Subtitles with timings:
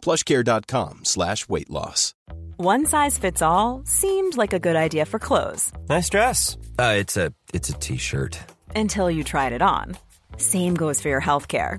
[0.00, 2.14] plushcare.com slash weight loss.
[2.56, 6.58] One size fits all seemed like a good idea for clothes Nice dress.
[6.78, 8.38] Uh, it's a it's a t-shirt.
[8.76, 9.96] until you tried it on.
[10.36, 11.78] Same goes for your healthcare.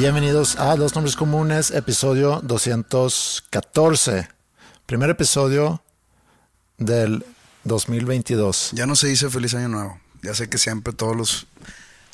[0.00, 4.30] Bienvenidos a Los Nombres Comunes, episodio 214.
[4.86, 5.82] Primer episodio
[6.78, 7.22] del
[7.64, 8.70] 2022.
[8.72, 10.00] Ya no se dice feliz año nuevo.
[10.22, 11.46] Ya sé que siempre todos los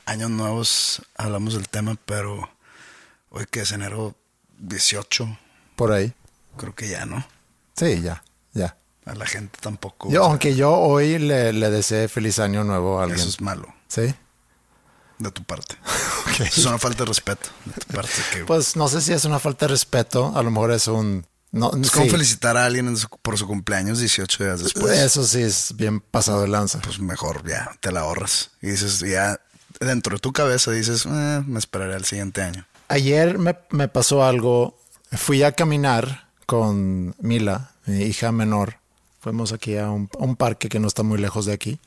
[0.04, 2.50] años nuevos hablamos del tema, pero
[3.30, 4.16] hoy que es enero
[4.58, 5.38] 18,
[5.76, 6.12] Por ahí.
[6.56, 7.24] creo que ya no.
[7.76, 8.76] Sí, ya, ya.
[9.04, 10.10] A la gente tampoco.
[10.10, 13.20] Yo, o sea, aunque yo hoy le, le deseé feliz año nuevo a alguien.
[13.20, 14.12] eso es malo Sí.
[15.18, 15.76] De tu parte.
[16.40, 18.10] Es una falta de respeto de tu parte.
[18.32, 21.24] Que Pues no sé si es una falta de respeto, a lo mejor es un...
[21.52, 24.98] No, es como sí, felicitar a alguien su- por su cumpleaños 18 días después.
[24.98, 26.80] Eso sí es bien pasado de lanza.
[26.80, 28.50] Pues mejor ya te la ahorras.
[28.60, 29.40] Y dices, ya
[29.80, 32.66] dentro de tu cabeza dices, eh, me esperaré al siguiente año.
[32.88, 34.78] Ayer me, me pasó algo.
[35.12, 38.78] Fui a caminar con Mila, mi hija menor.
[39.20, 41.80] Fuimos aquí a un, a un parque que no está muy lejos de aquí.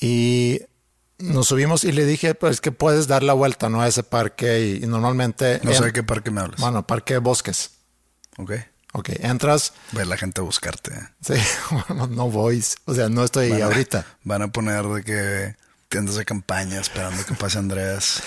[0.00, 0.60] Y
[1.22, 3.80] nos subimos y le dije, pues que puedes dar la vuelta, ¿no?
[3.82, 4.60] A ese parque.
[4.80, 5.60] Y, y normalmente...
[5.62, 6.60] No sé de qué parque me hablas.
[6.60, 7.70] Bueno, parque de bosques.
[8.38, 8.52] ok.
[8.94, 9.72] Ok, entras...
[9.92, 10.92] Ve la gente a buscarte.
[10.92, 11.08] eh.
[11.22, 11.34] Sí,
[11.88, 12.62] bueno, no voy.
[12.84, 14.04] O sea, no estoy Van a- ahorita.
[14.24, 15.56] Van a poner de que
[15.88, 18.22] tiendas de campaña esperando que pase Andreas.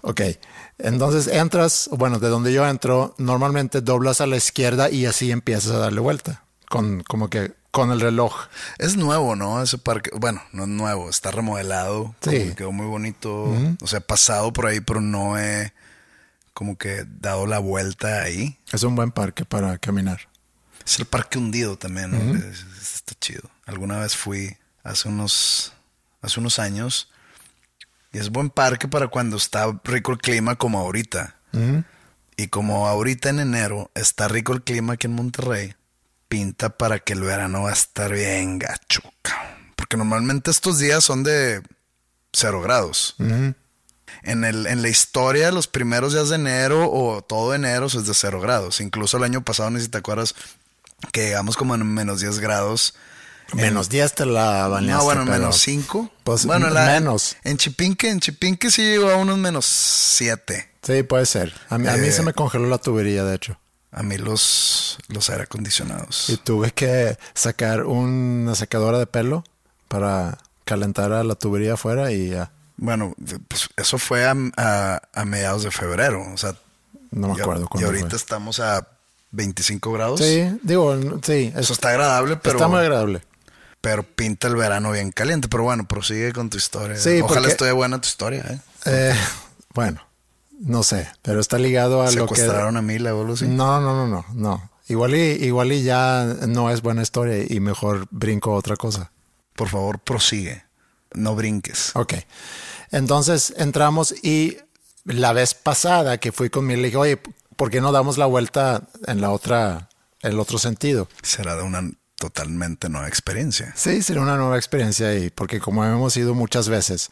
[0.00, 0.20] Ok,
[0.78, 5.72] entonces entras, bueno, de donde yo entro, normalmente doblas a la izquierda y así empiezas
[5.72, 8.34] a darle vuelta, con como que con el reloj.
[8.78, 9.62] Es nuevo, ¿no?
[9.62, 10.10] Ese parque.
[10.16, 12.14] Bueno, no es nuevo, está remodelado.
[12.20, 12.30] Sí.
[12.30, 13.54] como que quedó muy bonito.
[13.80, 15.72] O sea, he pasado por ahí, pero no he
[16.54, 18.58] como que dado la vuelta ahí.
[18.72, 20.28] Es un buen parque para caminar.
[20.84, 22.38] Es el parque hundido también, ¿no?
[22.38, 23.42] Es- es- está chido.
[23.66, 25.72] Alguna vez fui hace unos,
[26.22, 27.10] hace unos años.
[28.12, 31.36] Y es buen parque para cuando está rico el clima como ahorita.
[32.36, 35.74] Y como ahorita en enero está rico el clima aquí en Monterrey,
[36.28, 39.00] pinta para que el verano va a estar bien gacho.
[39.22, 39.72] cabrón.
[39.76, 41.62] Porque normalmente estos días son de
[42.32, 43.16] cero grados.
[44.22, 48.14] En, el, en la historia, los primeros días de enero o todo enero es de
[48.14, 48.80] cero grados.
[48.80, 50.34] Incluso el año pasado, sé si te acuerdas,
[51.12, 52.94] que llegamos como en menos 10 grados.
[53.54, 54.98] Menos 10 te la baneaste.
[54.98, 56.10] No, bueno, pero- menos 5.
[56.24, 57.36] Pues, bueno, menos.
[57.44, 60.68] En Chipinque, en Chipinque sí llegó a unos menos 7.
[60.82, 61.54] Sí, puede ser.
[61.70, 62.12] A mí, a mí Eh.
[62.12, 63.58] se me congeló la tubería, de hecho.
[63.98, 66.28] A mí los, los aire acondicionados.
[66.30, 69.42] Y tuve que sacar una secadora de pelo
[69.88, 72.50] para calentar a la tubería afuera y ya.
[72.76, 73.14] Bueno,
[73.48, 76.22] pues eso fue a, a- a mediados de febrero.
[76.32, 76.54] O sea,
[77.10, 78.16] No me y- acuerdo Y cuándo ahorita fue.
[78.18, 78.86] estamos a
[79.32, 80.20] 25 grados.
[80.20, 83.22] Sí, digo, sí, Eso eso está agradable, pero, está muy agradable.
[83.80, 85.48] pero pinta el verano bien caliente.
[85.48, 86.96] Pero bueno, prosigue con tu historia.
[86.98, 88.44] Sí, Ojalá porque- esté buena tu historia.
[88.48, 88.58] ¿eh?
[88.86, 89.14] Eh,
[89.74, 90.00] bueno,
[90.58, 92.34] no sé, pero está ligado a lo que...
[92.34, 93.46] Secuestraron a Mila o algo así.
[93.46, 94.70] No, no, no, no, no.
[94.88, 99.12] Igual y, igual y ya no es buena historia y mejor brinco a otra cosa.
[99.54, 100.64] Por favor, prosigue.
[101.12, 101.92] No brinques.
[101.94, 102.14] Ok.
[102.90, 104.58] Entonces entramos y
[105.04, 107.22] la vez pasada que fui con mi le dije, oye,
[107.56, 109.88] ¿por qué no damos la vuelta en la otra,
[110.22, 111.08] el otro sentido?
[111.22, 113.72] Será de una totalmente nueva experiencia.
[113.76, 117.10] Sí, sería una nueva experiencia y porque como hemos ido muchas veces.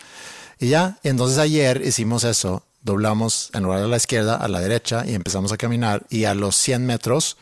[0.59, 5.05] Y ya, entonces ayer hicimos eso, doblamos en lugar de la izquierda a la derecha
[5.05, 7.37] y empezamos a caminar y a los 100 metros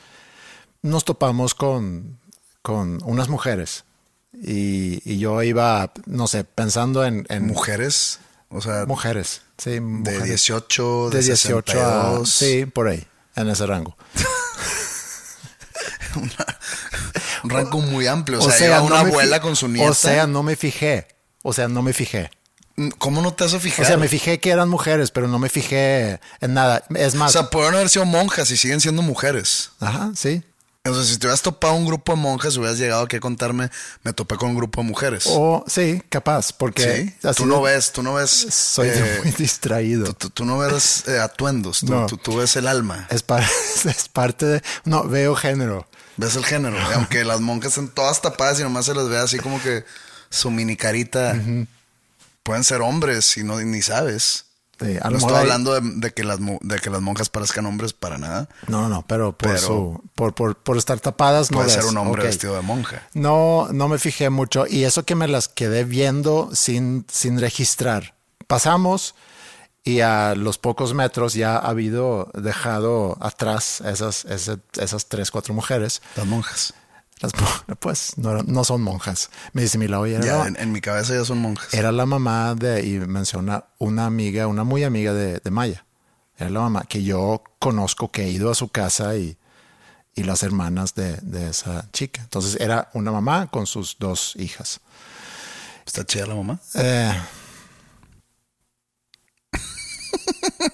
[0.83, 2.19] nos topamos con,
[2.63, 3.85] con unas mujeres.
[4.33, 8.19] Y, y yo iba, no sé, pensando en, en Mujeres,
[8.49, 9.43] o sea, mujeres.
[9.59, 10.25] Sí, de mujeres.
[10.25, 11.85] 18, de, de 18 a...
[11.85, 12.31] 62.
[12.31, 13.07] Sí, por ahí,
[13.37, 13.97] en ese rango.
[17.45, 18.41] Un rango muy amplio.
[18.41, 19.91] O, sea, iba una no abuela con su nieta.
[19.91, 21.07] O sea, no me fijé.
[21.43, 22.31] O sea, no me fijé.
[22.99, 23.83] ¿Cómo no te has fijado?
[23.85, 26.83] O sea, me fijé que eran mujeres, pero no me fijé en nada.
[26.97, 29.71] Es O más, sea, pudieron haber sido monjas y siguen siendo mujeres.
[29.81, 30.43] ajá, sí.
[30.87, 33.71] O sea, si te hubieras topado un grupo de monjas, hubieras llegado aquí a contarme,
[34.03, 35.25] me topé con un grupo de mujeres.
[35.29, 37.29] O sí, capaz, porque sí.
[37.37, 38.31] Tú no ves, tú no ves.
[38.31, 40.05] Soy eh, muy distraído.
[40.09, 42.07] tú, tú- tú no ves eh, atuendos, tú, No.
[42.07, 43.43] tú- ves el alma, Es, par-
[43.87, 44.63] es parte de.
[44.85, 45.87] No, veo género.
[46.19, 46.77] ves el género.
[46.97, 49.85] Aunque las monjas estén todas tapadas y nomás se les ve así como que
[50.29, 51.35] su mini carita.
[52.45, 54.45] Pueden ser hombres y no ni sabes.
[54.81, 57.93] Sí, a no estoy hablando de, de que las, de que las monjas parezcan hombres
[57.93, 58.49] para nada.
[58.67, 61.85] No, no, no, pero por, Pero- su, por, por, por estar tapadas no Puede ser
[61.85, 63.03] un hombre vestido de monja.
[63.15, 68.15] No, no me fijé mucho y eso que me las quedé viendo sin, sin registrar.
[68.47, 69.15] Pasamos
[69.85, 75.55] y a los pocos metros ya ha habido dejado atrás esas, esas, esas tres, cuatro
[75.55, 76.03] mujeres.
[76.17, 76.75] Las monjas.
[77.21, 77.33] Las,
[77.81, 79.31] pues no, no son monjas.
[79.53, 81.73] Me dice Mila, oye, era, Ya, la, en, en mi cabeza ya son monjas.
[81.73, 85.85] era la mamá de, y menciona una amiga, una muy amiga de, de Maya.
[86.37, 89.39] Era la mamá que yo conozco, que he ido a su casa y,
[90.17, 92.21] y las hermanas de, de esa chica.
[92.23, 94.81] Entonces era una mamá con sus dos hijas.
[95.87, 96.59] ¿Está chida la mamá?
[96.75, 97.13] Eh,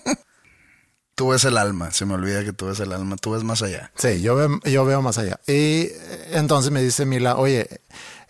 [1.21, 1.91] Tú ves el alma.
[1.91, 3.15] Se me olvida que tú ves el alma.
[3.17, 3.93] Tú ves más allá.
[3.95, 5.39] sí, yo veo, yo veo más allá.
[5.47, 5.91] Y eh,
[6.33, 7.69] entonces me dice Mila, oye,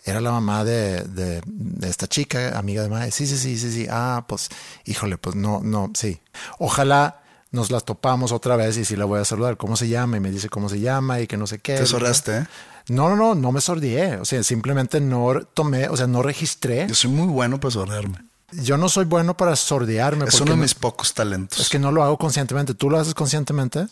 [0.03, 3.09] era la mamá de, de- de esta chica, amiga de Maya.
[3.09, 3.87] Sí, sí, sí, sí, sí.
[3.89, 4.49] Ah, pues,
[4.83, 6.19] híjole, pues no, no, sí.
[6.59, 7.21] Ojalá
[7.51, 9.55] nos la topamos otra vez y sí la voy a saludar.
[9.55, 10.17] ¿Cómo se llama?
[10.17, 11.77] Y me dice cómo se llama y que no sé qué.
[11.77, 12.47] Te sorraste, ¿eh?
[12.89, 14.17] No, no, no, no me sordié.
[14.17, 16.87] O sea, simplemente no tomé, o sea, no registré.
[16.89, 18.17] Yo soy muy bueno para sordearme.
[18.51, 20.25] Yo no soy bueno para sordearme.
[20.25, 21.59] Es uno de mis pocos talentos.
[21.59, 22.73] es que no lo hago conscientemente.
[22.73, 23.87] ¿Tú lo haces conscientemente?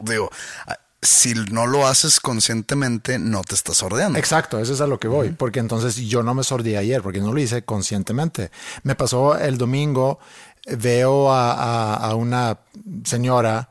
[0.00, 0.30] Digo,
[0.66, 4.18] ah, si no lo haces conscientemente, no te estás sordeando.
[4.18, 7.20] Exacto, eso es a lo que voy, porque entonces yo no me sordí ayer, porque
[7.20, 8.50] no lo hice conscientemente.
[8.84, 10.18] Me pasó el domingo,
[10.66, 12.58] veo a, a- a una
[13.04, 13.68] señora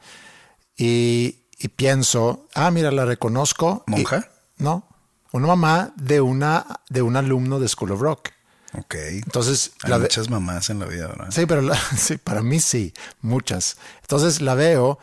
[0.78, 3.84] y, y pienso, ah, mira, la reconozco.
[3.88, 4.28] Y- ¿Monja?
[4.57, 4.88] no,
[5.31, 8.30] una mamá de, una, de un alumno de School of Rock.
[8.78, 8.96] Ok.
[8.96, 11.28] Entonces, Hay la muchas mamás en la vida, ¿verdad?
[11.31, 13.78] Sí, pero la- sí, para mí sí, muchas.
[14.02, 15.00] Entonces la veo,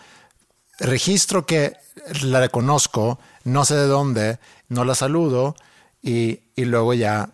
[0.79, 1.77] registro que
[2.23, 4.39] la reconozco, no sé de dónde,
[4.69, 5.55] no la saludo
[6.03, 7.31] y, y luego ya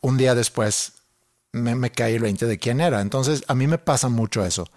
[0.00, 0.92] un día después
[1.52, 3.00] me, me cae el 20 de quién era.
[3.00, 4.68] Entonces a mí me pasa mucho eso.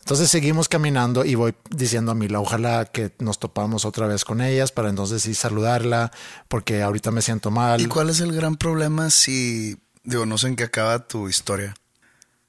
[0.00, 4.40] Entonces seguimos caminando y voy diciendo a Mila, ojalá que nos topamos otra vez con
[4.40, 6.12] ellas para entonces sí saludarla,
[6.48, 7.78] porque ahorita me siento mal.
[7.80, 9.76] ¿Y cuál es el gran problema si,
[10.08, 11.74] digo, no sé en qué acaba tu historia,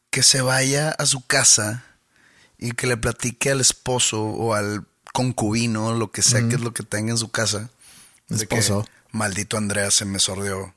[0.09, 1.83] que se vaya a su casa
[2.57, 6.73] y que le platique al esposo o al concubino, lo que sea que es lo
[6.73, 7.69] que tenga en su casa,
[8.29, 8.85] de que, Esposo.
[9.11, 10.73] maldito Andrea se me sordió.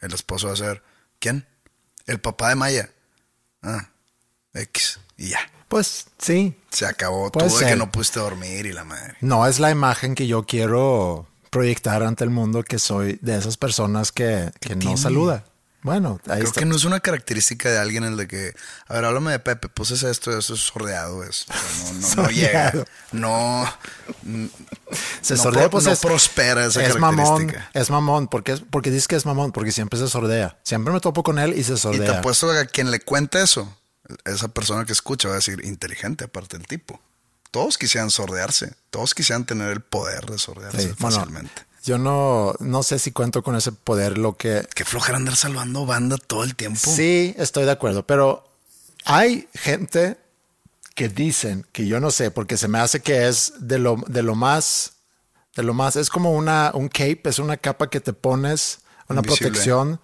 [0.00, 0.82] El esposo va a ser,
[1.18, 1.46] ¿quién?
[2.06, 2.90] El papá de Maya.
[3.62, 3.90] Ah,
[4.54, 5.00] X.
[5.16, 5.38] Y ya.
[5.68, 7.30] Pues sí, Se acabó.
[7.30, 9.14] Puede Tú de que no pudiste dormir y la madre.
[9.20, 13.56] No es la imagen que yo quiero proyectar ante el mundo que soy de esas
[13.56, 14.96] personas que, que no tiene?
[14.96, 15.44] saluda.
[15.82, 16.60] Bueno, ahí Creo está.
[16.60, 18.54] que no es una característica de alguien el de que,
[18.86, 22.16] a ver, háblame de Pepe, pues es esto, eso es sordeado, es, o sea, no,
[22.16, 22.72] no, no llega,
[23.12, 23.64] no,
[25.22, 28.62] se no sordea, pro- pues no es, prospera esa es mamón, es mamón, porque es,
[28.68, 30.58] porque dices que es mamón, porque siempre se sordea.
[30.64, 32.18] Siempre me topo con él y se y te sordea.
[32.18, 33.74] apuesto que a quien le cuenta eso,
[34.24, 37.00] esa persona que escucha va a decir inteligente aparte del tipo.
[37.50, 41.62] Todos quisieran sordearse, todos quisieran tener el poder de sordearse Sí, bueno, fácilmente.
[41.84, 45.86] Yo no, no sé si cuento con ese poder, lo que Qué flojera andar salvando
[45.86, 46.78] banda todo el tiempo.
[46.78, 48.44] Sí, estoy de acuerdo, pero
[49.04, 50.16] hay gente
[50.94, 54.22] que dicen que yo no sé, porque se me hace que es de lo, de
[54.22, 54.92] lo más,
[55.56, 59.20] de lo más, es como una, un cape, es una capa que te pones, una
[59.20, 59.50] Invisible.
[59.50, 60.00] protección,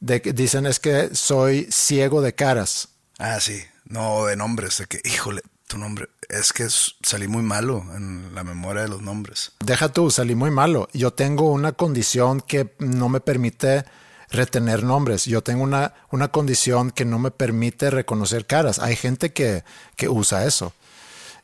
[0.00, 2.88] de que dicen es que soy ciego de caras.
[3.18, 3.62] Ah, sí.
[3.84, 4.78] No, de nombres.
[4.78, 6.08] De que, híjole, tu nombre.
[6.28, 9.52] Es que salí muy malo en la memoria de los nombres.
[9.64, 10.88] Deja tú, salí muy malo.
[10.92, 13.84] Yo tengo una condición que no me permite
[14.30, 15.26] retener nombres.
[15.26, 18.80] Yo tengo una, una condición que no me permite reconocer caras.
[18.80, 19.62] Hay gente que,
[19.96, 20.72] que usa eso.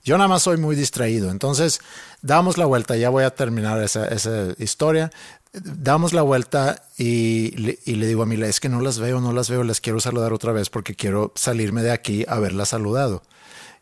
[0.05, 1.31] Yo nada más soy muy distraído.
[1.31, 1.81] Entonces,
[2.21, 2.97] damos la vuelta.
[2.97, 5.13] Ya voy a terminar esa, esa historia.
[5.53, 7.55] Damos la vuelta y,
[7.85, 10.01] y le digo a Mila, es que no las veo, no las veo, las quiero
[10.01, 13.23] saludar otra vez porque quiero salirme de aquí haberlas saludado.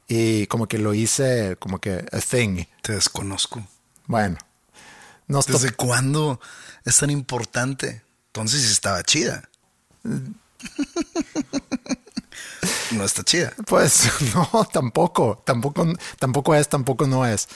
[0.09, 2.65] Y como que lo hice como que a thing.
[2.83, 3.67] Te desconozco.
[4.07, 4.37] Bueno,
[5.47, 6.41] to- ¿Desde cuándo
[6.85, 8.03] es tan importante?
[8.27, 9.49] Entonces estaba chida.
[12.93, 13.53] no está chida.
[13.67, 15.87] Pues no, tampoco, tampoco,
[16.19, 17.49] tampoco es, tampoco no es.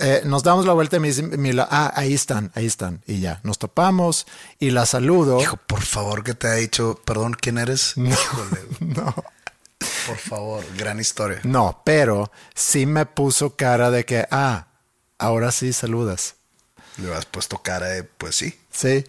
[0.00, 3.02] eh, nos damos la vuelta y me dice Mila, ah, ahí están, ahí están.
[3.06, 4.26] Y ya, nos topamos
[4.58, 5.40] y la saludo.
[5.40, 7.94] Hijo, por favor, que te ha dicho, perdón, ¿quién eres?
[7.96, 9.14] No, Híjole, no,
[10.06, 11.40] por favor, gran historia.
[11.44, 14.66] no, pero sí me puso cara de que, ah,
[15.18, 16.34] ahora sí saludas.
[16.98, 18.58] Le has puesto cara de, pues sí.
[18.70, 19.04] Sí.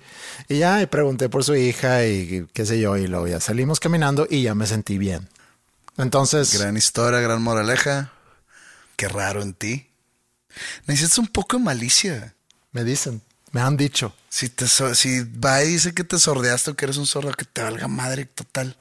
[0.48, 3.80] Y ya y pregunté por su hija y qué sé yo, y luego ya salimos
[3.80, 5.30] caminando y ya me sentí bien.
[5.98, 8.12] Entonces, Gran historia, gran moraleja.
[8.96, 9.90] Qué raro en ti.
[10.86, 12.34] Necesitas un poco de malicia.
[12.72, 14.16] me dicen, me han dicho.
[14.30, 17.32] Si, te, so- si va y dice que te sordeaste o que eres un sordo,
[17.34, 18.76] que te valga madre total.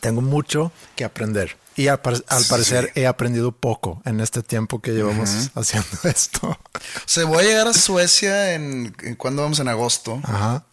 [0.00, 1.56] Tengo mucho que aprender.
[1.76, 2.50] Y al, par- al Sí.
[2.50, 6.48] parecer he aprendido poco en este tiempo que llevamos haciendo esto.
[6.48, 6.58] O
[7.06, 10.64] sea, voy a llegar a Suecia en, en cuando vamos en agosto Ajá.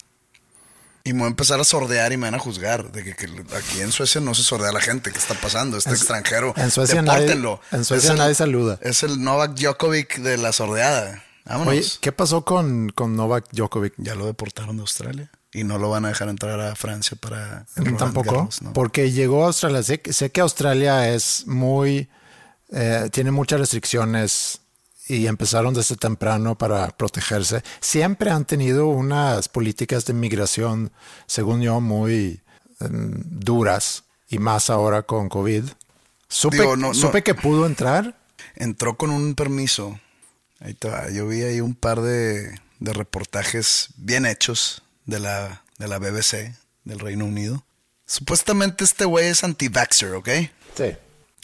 [1.04, 3.26] y me voy a empezar a sordear y me van a juzgar de que, que
[3.56, 5.12] aquí en Suecia no se sordea la gente.
[5.12, 5.78] ¿Qué está pasando?
[5.78, 6.54] Este extranjero.
[6.58, 7.32] en Suecia nadie-
[7.72, 8.80] en Suecia el- nadie saluda.
[8.82, 11.24] Es el Novak Djokovic de la sordeada.
[11.46, 11.68] Vámonos.
[11.72, 13.94] Oye, ¿qué pasó con, con Novak Djokovic?
[13.98, 17.66] Ya lo deportaron de Australia y no lo van a dejar entrar a Francia para
[17.78, 18.74] el Tampoco, Garros, ¿no?
[18.74, 19.82] porque llegó a Australia.
[19.84, 22.10] Sé, que- sé que Australia es muy,
[22.72, 24.60] eh, tiene muchas restricciones
[25.08, 27.64] y empezaron desde temprano para protegerse.
[27.80, 30.92] Siempre han tenido unas políticas de migración,
[31.28, 32.42] según yo, muy
[32.82, 35.64] em, duras y más ahora con COVID.
[36.28, 38.18] Supe, Digo, no- no- supe que pudo entrar.
[38.56, 39.98] Entró con un permiso.
[40.60, 41.10] Ahí te va.
[41.12, 46.56] Yo vi ahí un par de, de reportajes bien hechos de la, de la BBC
[46.84, 47.64] del Reino Unido.
[48.06, 50.30] Supuestamente este güey es anti-vaxxer, ¿ok?
[50.78, 50.96] Sí.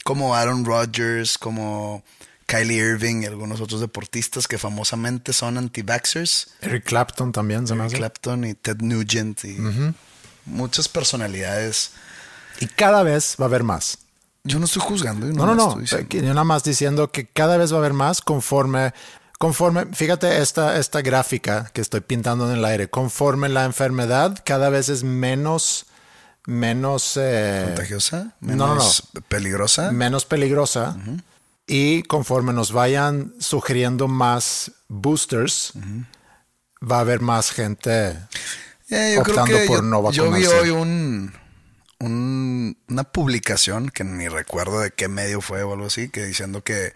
[0.04, 2.04] Como Aaron Rodgers, como
[2.46, 6.48] Kylie Irving y algunos otros deportistas que famosamente son anti-vaxxers.
[6.60, 7.96] Eric Clapton también se me Eric hace.
[7.96, 9.56] Clapton y Ted Nugent y
[10.44, 11.92] muchas personalidades.
[12.60, 13.98] Y cada vez va a haber más.
[14.44, 15.26] Yo no estoy juzgando.
[15.26, 15.82] yo No, no, nomás no.
[15.82, 18.92] estoy Yo nada más diciendo que cada vez va a haber más conforme,
[19.42, 24.70] conforme, fíjate esta, esta gráfica que estoy pintando en el aire, conforme la enfermedad cada
[24.70, 25.86] vez es menos,
[26.46, 28.36] menos, eh, ¿Contagiosa?
[28.40, 28.74] No, no, no.
[28.74, 29.90] ¿Menos peligrosa?
[29.90, 30.96] menos peligrosa
[31.66, 35.72] y conforme nos vayan sugiriendo más boosters,
[36.80, 38.16] va a haber más gente.
[38.90, 40.60] Eh, yo creo optando que por yo, no yo vi vacunarse.
[40.60, 41.32] hoy un,
[41.98, 46.62] un- una publicación que ni recuerdo de qué medio fue o algo así, que diciendo
[46.62, 46.92] que,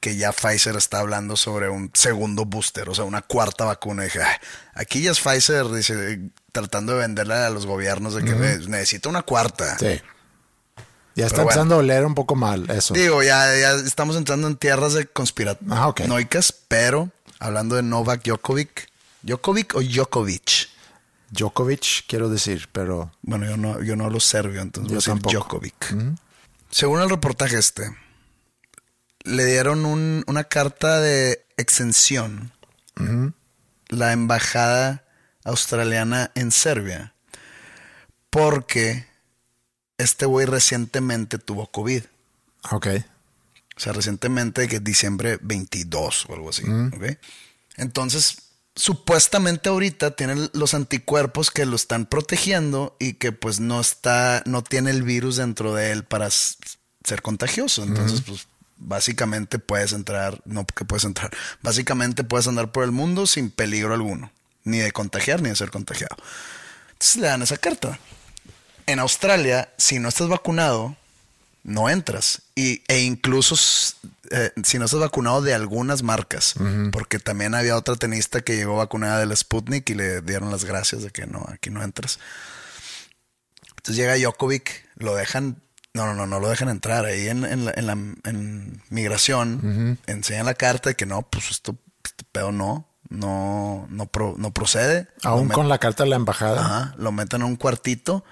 [0.00, 4.02] que ya Pfizer está hablando sobre un segundo booster, o sea, una cuarta vacuna.
[4.02, 4.36] Y dije, "Ay,
[4.74, 6.20] aquí ya es Pfizer dice,
[6.52, 9.76] tratando de venderle a los gobiernos de que "Ve, necesita una cuarta.
[9.78, 10.00] Sí.
[11.14, 11.50] Ya está Pero bueno.
[11.50, 12.92] empezando a oler un poco mal eso.
[12.92, 18.88] Digo, ya, ya estamos entrando en tierras de Ah, conspiranoicas, pero hablando de Novak Djokovic,
[19.22, 20.68] ¿Djokovic o Djokovic?
[21.30, 25.22] Djokovic, quiero decir, pero Bueno, yo no, yo no hablo serbio, entonces Yo voy a
[25.24, 25.38] decir.
[25.38, 25.96] Djokovic.
[26.70, 27.96] Según el reportaje este,
[29.26, 32.52] le dieron un- una carta de exención
[33.88, 35.04] la embajada
[35.44, 37.12] australiana en Serbia
[38.30, 39.06] porque
[39.98, 42.02] este güey recientemente tuvo COVID.
[42.72, 42.86] ok.
[43.76, 46.62] O sea, recientemente, que diciembre 22 o algo así.
[46.64, 47.18] ¿ok?
[47.76, 48.38] Entonces,
[48.74, 54.62] supuestamente ahorita tiene los anticuerpos que lo están protegiendo y que pues no está, no
[54.64, 57.82] tiene el virus dentro de él para ser contagioso.
[57.84, 61.30] Entonces, pues básicamente puedes entrar, no que puedes entrar,
[61.62, 64.30] básicamente puedes andar por el mundo sin peligro alguno,
[64.64, 66.16] ni de contagiar ni de ser contagiado.
[66.92, 67.98] Entonces le dan esa carta.
[68.86, 70.96] En Australia, si no estás vacunado,
[71.66, 72.42] no entras.
[72.54, 73.56] Y, e incluso
[74.30, 76.54] eh, si no estás vacunado de algunas marcas,
[76.92, 81.02] porque también había otra tenista que llegó vacunada del Sputnik y le dieron las gracias
[81.02, 82.18] de que no, aquí no entras.
[83.76, 85.60] Entonces llega Djokovic, lo dejan,
[85.96, 87.04] no, no, no, no lo dejan entrar.
[87.06, 87.92] Ahí en, en la, en la-
[88.30, 94.06] en migración enseñan la carta de que no, pues esto, este pedo no, no, no,
[94.06, 95.08] pro- no procede.
[95.22, 96.60] Aún con la carta de la embajada.
[96.60, 98.24] Ajá, lo meten a un cuartito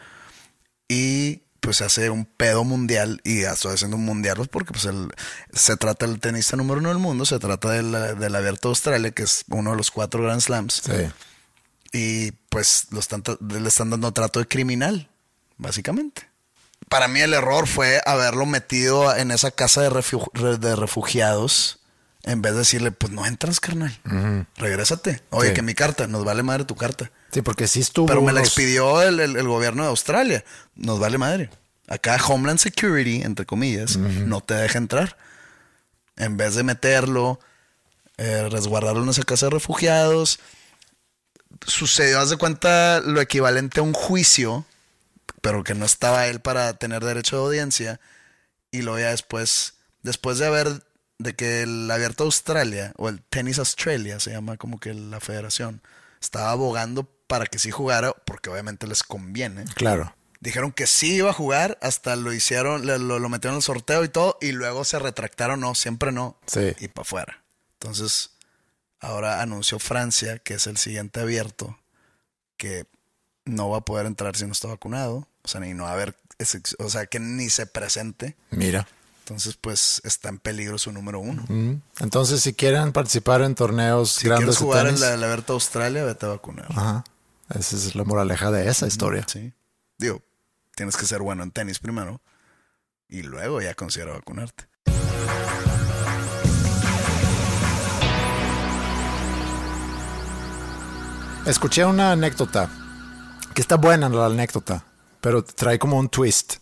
[0.89, 4.73] y pues se hace un pedo mundial y ya estoy haciendo un mundial pues, porque
[4.73, 5.09] pues el,
[5.53, 9.11] se trata del tenista número uno del mundo, se trata del, del Abierto de Australia,
[9.13, 10.83] que es uno de los cuatro Grand Slams.
[10.85, 10.93] Sí.
[11.95, 15.09] Y pues lo están, le están dando trato de criminal,
[15.57, 16.29] básicamente.
[16.89, 21.79] Para mí el error fue haberlo metido en esa casa de, refu- re- de refugiados
[22.23, 23.99] en vez de decirle, pues no entras, carnal.
[24.57, 25.23] Regrésate.
[25.31, 25.55] Oye, Sí.
[25.55, 27.11] que mi carta, nos vale madre tu carta.
[27.33, 28.07] Sí, porque sí estuvo.
[28.07, 30.45] Pero me la expidió el, el- el gobierno de Australia.
[30.75, 31.51] Nos vale madre.
[31.87, 35.19] Acá Homeland Security, entre comillas, no te deja entrar.
[36.17, 37.41] En vez de meterlo,
[38.17, 40.39] eh, resguardarlo en esa casa de refugiados,
[41.67, 44.65] sucedió, haz de cuenta, lo equivalente a un juicio,
[45.45, 48.01] pero que no estaba él para tener derecho de audiencia.
[48.71, 50.83] Y luego ya después, después de haber
[51.19, 55.83] de que el Abierto Australia o el Tennis Australia se llama como que la federación
[56.19, 59.65] estaba abogando para que sí jugara porque obviamente les conviene.
[59.75, 60.17] Claro.
[60.41, 64.03] Dijeron que sí iba a jugar, hasta lo hicieron, lo, lo metieron en el sorteo
[64.03, 66.73] y todo, y luego se retractaron, no, siempre no, Sí.
[66.81, 67.45] y para afuera.
[67.75, 68.31] Entonces,
[68.99, 71.79] ahora anunció Francia, que es el siguiente abierto,
[72.57, 72.87] que
[73.45, 76.17] no va a poder entrar si no está vacunado, o sea, ni no haber,
[76.79, 78.37] o sea, que ni se presente.
[78.51, 78.89] Mira.
[79.21, 81.45] Entonces, pues está en peligro su número uno.
[81.49, 81.81] Mm.
[82.01, 85.55] Entonces, si quieren participar en torneos Si grandes quieres de jugar en la, el Abierto
[85.55, 86.67] Australia, vete a vacunar.
[86.71, 87.05] Ajá.
[87.51, 89.25] Esa es la moraleja de esa historia.
[89.27, 89.53] Sí.
[89.99, 90.23] Digo,
[90.75, 92.21] tienes que ser bueno en tenis primero
[93.09, 94.65] y luego ya considera vacunarte.
[101.47, 102.71] Escuché una anécdota,
[103.55, 104.85] que está buena la anécdota,
[105.25, 106.57] pero trae como un twist.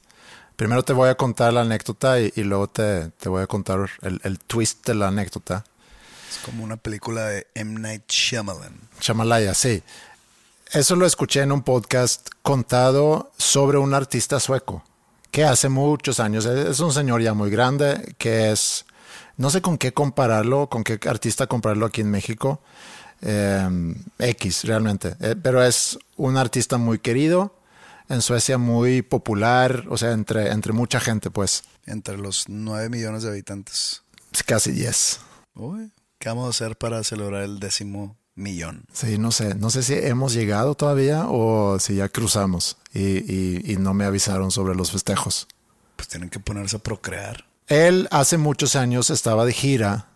[0.55, 3.91] Primero te voy a contar la anécdota y, y luego te, te voy a contar
[4.03, 5.65] el, el twist de la anécdota.
[6.31, 7.81] Es como una película de M.
[7.81, 8.79] Night Shyamalan.
[9.01, 9.83] Chamalaya, sí.
[10.71, 14.85] Eso lo escuché en un podcast contado sobre un artista sueco
[15.33, 18.85] que hace muchos años, es un señor ya muy grande, que es,
[19.39, 22.61] no sé con qué compararlo, con qué artista compararlo aquí en México,
[23.23, 23.69] eh,
[24.21, 27.57] X realmente, Eh, pero es un artista muy querido,
[28.09, 33.23] en Suecia muy popular, o sea, entre, entre mucha gente, pues, Entre los 9 millones
[33.23, 34.03] de habitantes.
[34.33, 35.21] es casi 10.
[35.55, 38.85] Uy, ¿qué vamos a hacer para celebrar el décimo millón?
[38.93, 43.01] Sí, no sé, no sé si hemos llegado todavía o si ya cruzamos y,
[43.33, 45.49] y- y no me avisaron sobre los festejos.
[45.97, 47.45] Pues tienen que ponerse a procrear.
[47.69, 50.09] Él hace muchos años estaba de gira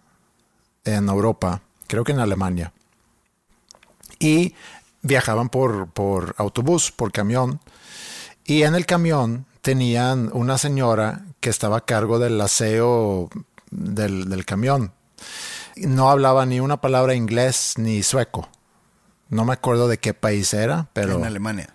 [0.85, 2.73] en Europa, creo que en Alemania,
[4.19, 4.55] y
[5.02, 7.61] viajaban por, por autobús, por camión,
[8.47, 13.29] y en el camión tenían una señora que estaba a cargo del aseo
[13.71, 14.93] del, del camión.
[15.76, 18.49] No hablaba ni una palabra inglés ni sueco.
[19.29, 21.17] No me acuerdo de qué país era, pero...
[21.17, 21.69] En Alemania.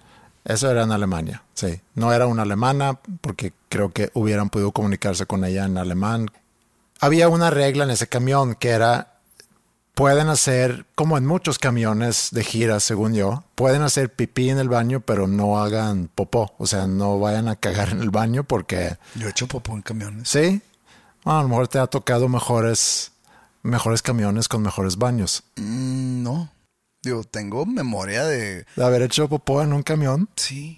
[0.44, 1.82] Eso era en Alemania, sí.
[1.94, 6.32] No era una alemana porque creo que hubieran podido comunicarse con ella en alemán.
[7.00, 9.11] Había una regla en ese camión que era,
[9.96, 14.70] pueden hacer, como en muchos camiones de gira, según yo, pueden hacer pipí en el
[14.70, 16.54] baño, pero no hagan popó.
[16.58, 19.82] O sea, no vayan a cagar en el baño porque, Yo he hecho popó en
[19.82, 20.30] camiones.
[20.30, 20.62] sí,
[21.24, 23.12] a lo mejor te ha tocado mejores,
[23.64, 25.44] mejores camiones con mejores baños.
[25.58, 26.52] Mm, no.
[27.04, 28.66] Digo, tengo memoria de...
[28.76, 30.78] De haber hecho popó en un camión, Sí.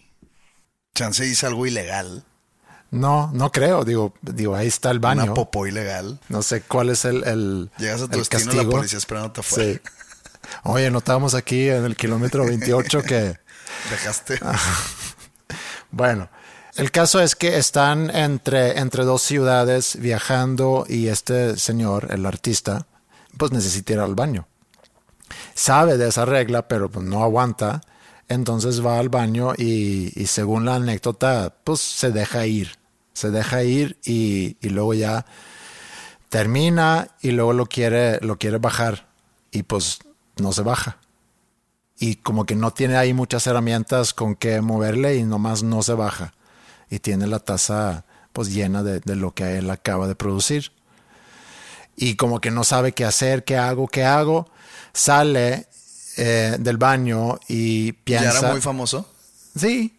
[0.95, 2.23] Chance hice algo ilegal.
[2.93, 3.83] No, no creo.
[3.83, 5.23] Digo, digo, ahí está el baño.
[5.23, 6.19] Una popó ilegal.
[6.29, 9.41] No sé cuál es el, el, Llegas a tu el destino y la policía esperándote
[9.41, 9.73] afuera.
[9.73, 9.81] Sí.
[10.63, 13.37] Oye, notamos aquí en el kilómetro 28 que,
[13.89, 14.39] Dejaste.
[15.91, 16.27] Bueno,
[16.75, 22.87] el caso es que están entre, entre dos ciudades viajando y este señor, el artista,
[23.37, 24.47] pues necesita ir al baño.
[25.53, 27.81] Sabe de esa regla, pero pues no aguanta.
[28.27, 32.82] Entonces va al baño y, y según la anécdota, pues se deja ir.
[33.13, 35.25] Se deja ir y, y luego ya
[36.29, 39.07] termina y luego lo quiere, lo quiere bajar
[39.51, 39.99] y pues
[40.37, 40.97] no se baja.
[41.99, 45.93] Y como que no tiene ahí muchas herramientas con que moverle y nomás no se
[45.93, 46.33] baja.
[46.89, 50.71] Y tiene la taza pues llena de, de lo que él acaba de producir.
[51.95, 54.49] Y como que no sabe qué hacer, qué hago, qué hago.
[54.91, 55.67] Sale
[56.17, 58.39] eh, del baño y ¿Ya piensa...
[58.39, 59.09] era muy famoso?
[59.55, 59.95] Sí.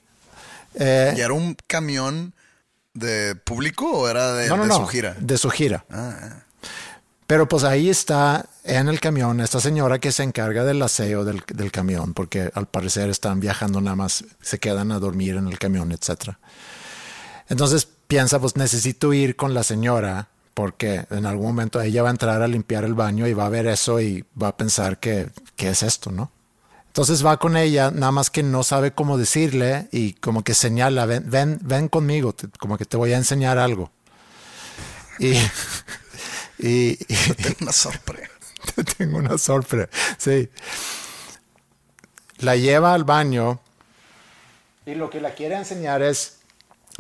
[0.74, 2.34] Eh, ¿Ya era un camión
[2.94, 5.16] de público o era de, no, no, de no, su gira?
[5.20, 5.84] De su gira.
[5.90, 6.44] Ah, ah.
[7.26, 11.42] Pero pues ahí está en el camión esta señora que se encarga del aseo del,
[11.54, 15.58] del camión, porque al parecer están viajando nada más, se quedan a dormir en el
[15.58, 16.34] camión, etc.
[17.48, 22.12] Entonces piensa, pues necesito ir con la señora, porque en algún momento ella va a
[22.12, 25.30] entrar a limpiar el baño y va a ver eso y va a pensar que,
[25.56, 26.30] ¿qué es esto, no?
[26.94, 31.06] Entonces va con ella, nada más que no sabe cómo decirle y como que señala,
[31.06, 33.90] ven, ven, ven conmigo, te- como que te voy a enseñar algo.
[35.18, 35.32] Y,
[36.60, 36.96] y, y-
[37.34, 38.30] Tengo una sorpresa.
[38.96, 39.88] tengo una sorpresa.
[40.18, 40.48] Sí.
[42.38, 43.60] La lleva al baño
[44.86, 46.38] y lo que la quiere enseñar es,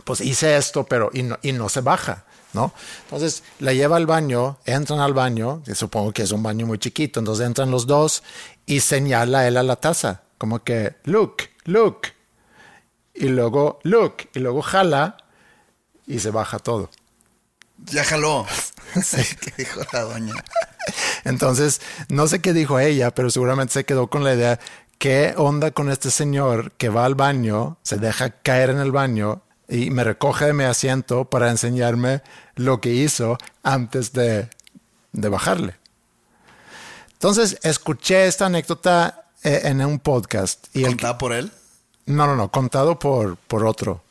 [0.04, 2.72] pues hice esto, pero y no, y no se baja, ¿no?
[3.04, 6.78] Entonces la lleva al baño, entran al baño, que supongo que es un baño muy
[6.78, 8.22] chiquito, entonces entran los dos
[8.66, 11.98] y señala él a la taza, como que, look, look,
[13.14, 15.16] y luego, look, y luego jala
[16.06, 16.90] y se baja todo.
[17.78, 18.46] Ya jaló.
[19.02, 20.34] Sí, que dijo la doña.
[21.24, 24.60] Entonces, no sé qué dijo ella, pero seguramente se quedó con la idea,
[24.98, 29.42] ¿qué onda con este señor que va al baño, se deja caer en el baño
[29.68, 32.22] y me recoge de mi asiento para enseñarme
[32.54, 34.48] lo que hizo antes de,
[35.12, 35.76] de bajarle.
[37.24, 40.66] Entonces, escuché esta anécdota eh, en un podcast.
[40.76, 41.50] Y el, ¿Contada por él?
[42.04, 44.02] no, no, no, contado por, por otro.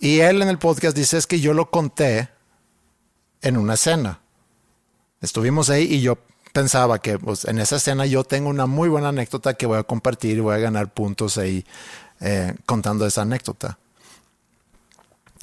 [0.00, 2.28] Y él en el podcast dice es que yo lo conté
[3.42, 4.18] en una cena.
[5.20, 6.18] Estuvimos ahí y yo
[6.52, 9.84] pensaba que pues, en esa escena yo tengo una muy buena anécdota que voy a
[9.84, 11.64] compartir y voy a ganar puntos ahí
[12.18, 13.78] eh, contando esa anécdota.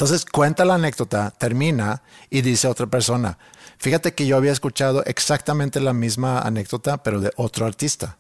[0.04, 3.38] Entonces cuenta la anécdota, termina y dice otra persona,
[3.78, 8.18] fíjate que yo había escuchado exactamente la misma anécdota, pero de otro artista,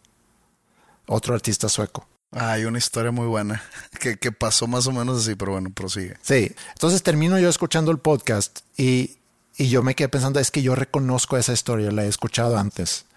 [1.08, 2.08] otro artista sueco.
[2.32, 3.62] Ah, hay una historia muy buena
[4.00, 6.16] que, que pasó más o menos así, pero bueno, prosigue.
[6.22, 9.18] Sí, entonces termino yo escuchando el podcast y,
[9.58, 13.08] y yo me quedé pensando, es que yo reconozco esa historia, la he escuchado antes.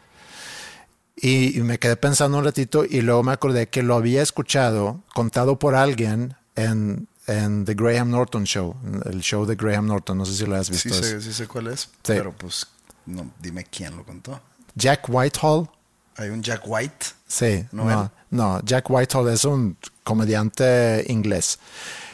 [1.15, 5.05] Y, y me quedé pensando un ratito y luego me acordé que lo había escuchado
[5.15, 10.25] contado por alguien en, en The Graham Norton Show, el show de Graham Norton, no
[10.25, 10.95] sé si lo has visto.
[10.95, 12.67] Sí sé, sí sé cuál es, pero pues
[13.07, 14.41] no, dime quién lo contó.
[14.75, 15.69] Jack Whitehall.
[16.17, 17.07] Hay un Jack White.
[17.27, 21.59] Sí, ¿No no, Jack Whitehall es un comediante inglés.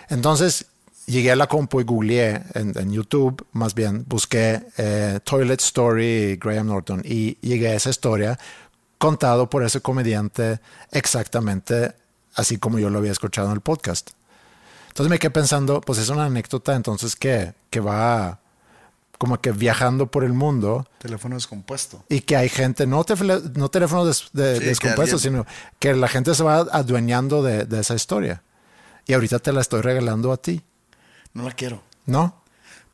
[0.09, 0.67] Entonces
[1.07, 6.37] llegué a la compu y googleé en, en YouTube, más bien, busqué eh, Toilet Story
[6.37, 8.39] Graham Norton y llegué a esa historia
[8.99, 11.95] contado por ese comediante exactamente
[12.35, 14.11] así como yo lo había escuchado en el podcast.
[14.93, 18.41] Entonces me quedé pensando, pues es una anécdota entonces que, que va
[19.19, 22.05] como que viajando por el mundo Teléfono descompuesto.
[22.09, 25.57] y que hay gente, no, tefle- no teléfonos des- de, Sí, que descompuestos, alguien- sino
[25.79, 28.43] que la gente se va adueñando de, de esa historia.
[29.07, 30.63] Y ahorita te la estoy regalando a ti,
[31.35, 31.83] No la quiero.
[32.05, 32.43] ¿no?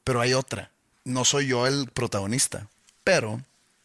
[0.05, 0.71] Pero hay otra.
[1.05, 2.69] No soy yo el protagonista,
[3.05, 3.41] pero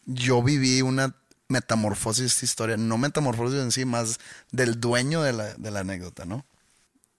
[0.06, 1.14] yo viví una
[1.48, 2.76] metamorfosis de esta historia.
[2.76, 4.18] No metamorfosis en sí, más
[4.52, 6.44] del dueño de la, de la anécdota, ¿no?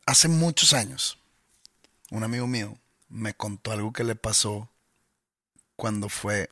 [0.06, 1.18] Hace muchos años,
[2.12, 2.78] un amigo mío
[3.10, 4.70] me contó algo que le pasó
[5.76, 6.50] cuando fue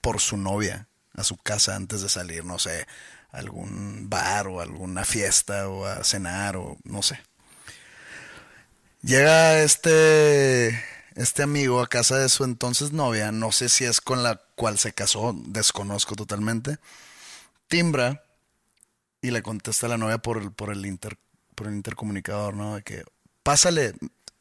[0.00, 2.86] por su novia a su casa antes de salir, no sé,
[3.32, 7.20] a algún bar o a alguna fiesta o a cenar o no sé.
[9.02, 10.80] Llega este,
[11.16, 14.78] este amigo a casa de su entonces novia, no sé si es con la cual
[14.78, 16.78] se casó, desconozco totalmente.
[17.66, 18.22] Timbra
[19.20, 21.18] y le contesta a la novia por el, por el, inter,
[21.54, 22.76] por el intercomunicador, ¿no?
[22.76, 23.04] De que,
[23.42, 23.94] pásale,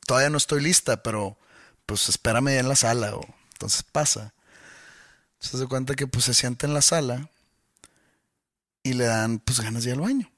[0.05, 1.37] todavía no estoy lista, pero
[1.85, 3.15] pues espérame en la sala.
[3.15, 4.33] O, entonces pasa.
[5.39, 7.29] Se da cuenta que pues se sienta en la sala
[8.83, 10.31] y le dan pues ganas de ir al baño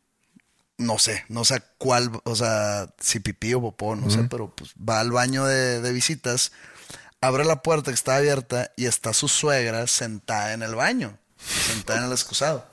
[0.78, 4.72] no sé, no sé cuál, o sea, si pipí o popó, no sé, pero pues
[4.78, 6.52] va al baño de, de visitas,
[7.22, 11.18] abre la puerta que está abierta y está su suegra sentada en el baño,
[11.68, 12.70] sentada en el excusado.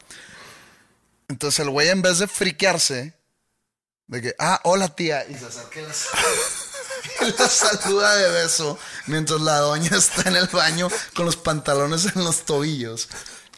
[1.28, 3.14] Entonces el güey en vez de friquearse,
[4.10, 5.84] de que, ah, hola tía, y se acerca y
[7.38, 12.24] la, saluda de beso, mientras la doña está en el baño con los pantalones en
[12.24, 13.08] los tobillos.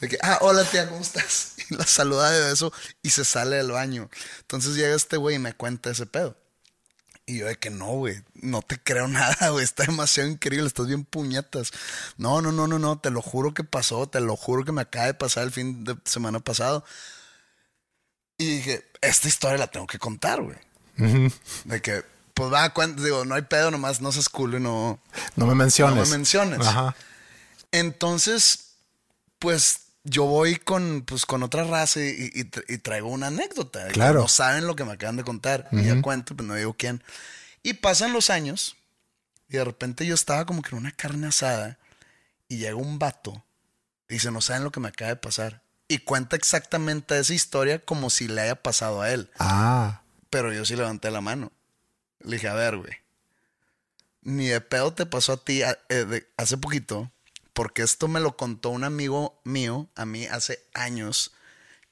[0.01, 1.55] De que, ah, hola tía, ¿cómo estás?
[1.71, 2.71] Y la saluda de beso
[3.03, 4.11] y se sale del baño.
[4.41, 6.37] Entonces llega este güey y me cuenta ese pedo.
[7.25, 10.87] Y yo de que no, güey, no te creo nada, güey, está demasiado increíble, estás
[10.87, 11.73] bien puñetas.
[12.19, 14.83] No, no, no, no, no, te lo juro que pasó, te lo juro que me
[14.83, 16.85] acaba de pasar el fin de semana pasado.
[18.43, 20.57] Y dije, esta historia la tengo que contar, güey.
[21.65, 25.01] De que, pues va, cuen- digo, no hay pedo, nomás no seas culo y no,
[25.37, 25.97] No me menciones.
[25.97, 26.67] no me menciones.
[26.67, 26.95] Ajá.
[27.71, 28.75] Entonces,
[29.39, 33.29] pues yo voy con, pues, con otra raza y, y- y tra- y traigo una
[33.29, 33.87] anécdota.
[33.89, 34.21] Claro.
[34.21, 35.69] No saben lo que me acaban de contar.
[35.73, 37.03] Y ya cuento, pues no digo quién.
[37.63, 38.77] Y pasan los años
[39.49, 41.79] y de repente yo estaba como que en una carne asada
[42.49, 43.45] y llega un vato
[44.09, 45.62] y dice, no saben lo que me acaba de pasar.
[45.93, 49.31] Y cuenta exactamente esa historia como si le haya pasado a él.
[49.39, 50.01] Ah,
[50.31, 51.53] Pero yo sí levanté la mano.
[52.21, 52.93] Le dije, a ver, güey.
[54.23, 57.11] Ni de pedo te pasó a ti a- eh, de- hace poquito,
[57.53, 61.33] porque esto me lo contó un amigo mío a mí hace años,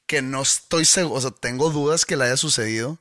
[0.07, 2.99] que no estoy seguro, o sea, tengo dudas que le haya sucedido,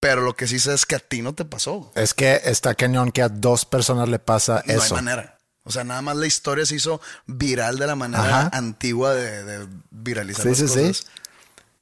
[0.00, 1.90] pero lo que sí sé es que a ti no te pasó.
[1.96, 4.94] es que está cañón que a dos personas le pasa No hay eso.
[4.94, 5.38] manera.
[5.64, 8.50] O sea, nada más la historia se hizo viral de la manera Ajá.
[8.52, 10.74] antigua de, de viralizar Sí, las sí, sí.
[10.88, 11.06] cosas.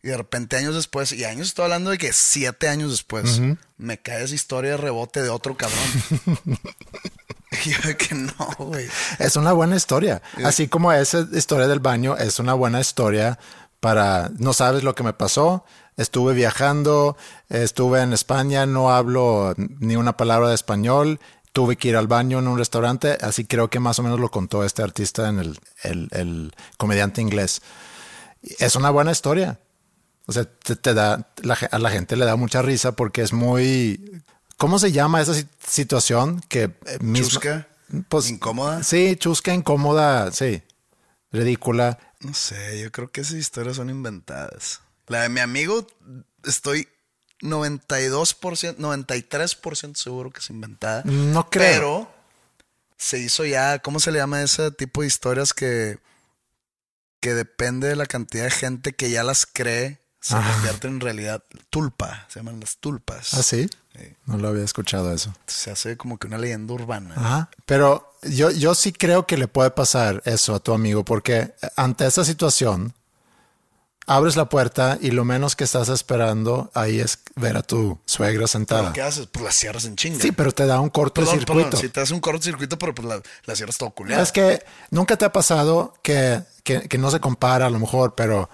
[0.05, 3.40] Y de repente años después, y años estoy hablando de que siete años después,
[3.79, 5.79] me cae esa historia de rebote de otro cabrón.
[7.64, 8.88] y yo de que no, güey.
[9.18, 10.23] Es una buena historia.
[10.45, 13.38] Así como esa historia del baño es una buena historia
[13.81, 15.64] para no sabes lo que me pasó.
[15.97, 17.16] Estuve viajando,
[17.49, 21.21] estuve en España, no hablo ni una palabra de español.
[21.52, 24.30] Tuve que ir al baño en un restaurante, así creo que más o menos lo
[24.30, 27.60] contó este artista en el, el- el comediante inglés.
[28.58, 29.60] Es una buena historia.
[30.26, 33.32] O sea, te, te da, la a la gente le da mucha risa porque es
[33.32, 34.22] muy...
[34.56, 36.40] ¿Cómo se llama esa si- situación?
[36.48, 37.68] Que eh, misma- Chusca,
[38.08, 38.82] pues, incómoda.
[38.84, 40.62] Sí, chusca, incómoda, sí.
[41.32, 41.98] ridícula.
[42.20, 44.80] No sé, yo creo que esas historias son inventadas.
[45.08, 45.86] La de mi amigo,
[46.44, 46.88] estoy
[47.42, 51.02] 92%, 93% seguro que es inventada.
[51.05, 51.72] No creo.
[51.72, 52.12] Pero
[52.96, 55.98] se hizo ya, ¿cómo se le llama ese tipo de historias que,
[57.20, 60.52] que depende de la cantidad de gente que ya las cree, se Ajá.
[60.52, 63.35] convierten en realidad tulpa, se llaman las tulpas.
[63.35, 63.68] ¿Ah, sí?
[63.96, 64.16] Sí.
[64.26, 65.35] No lo había escuchado eso.
[65.46, 67.14] Se hace como que una leyenda urbana.
[67.16, 67.50] Ajá.
[67.66, 72.07] Pero yo, yo sí creo que le puede pasar eso a tu amigo, porque ante
[72.07, 72.94] esta situación,
[74.06, 78.38] abres la puerta y lo menos que estás esperando ahí es ver a tu suegra
[78.40, 78.92] ¿Pero sentada.
[78.92, 79.26] ¿Qué haces?
[79.26, 80.18] Pues la cierras en chinga.
[80.20, 81.52] Sí, pero te da un Perdón, cortocircuito.
[81.70, 84.22] perdón, si te hace un cortocircuito, pero pues la, la cierras todo culiado.
[84.22, 88.14] Es que nunca te ha pasado que, que, que no se compara a lo mejor,
[88.14, 88.50] pero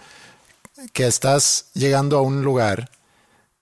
[0.92, 2.90] que estás llegando a un lugar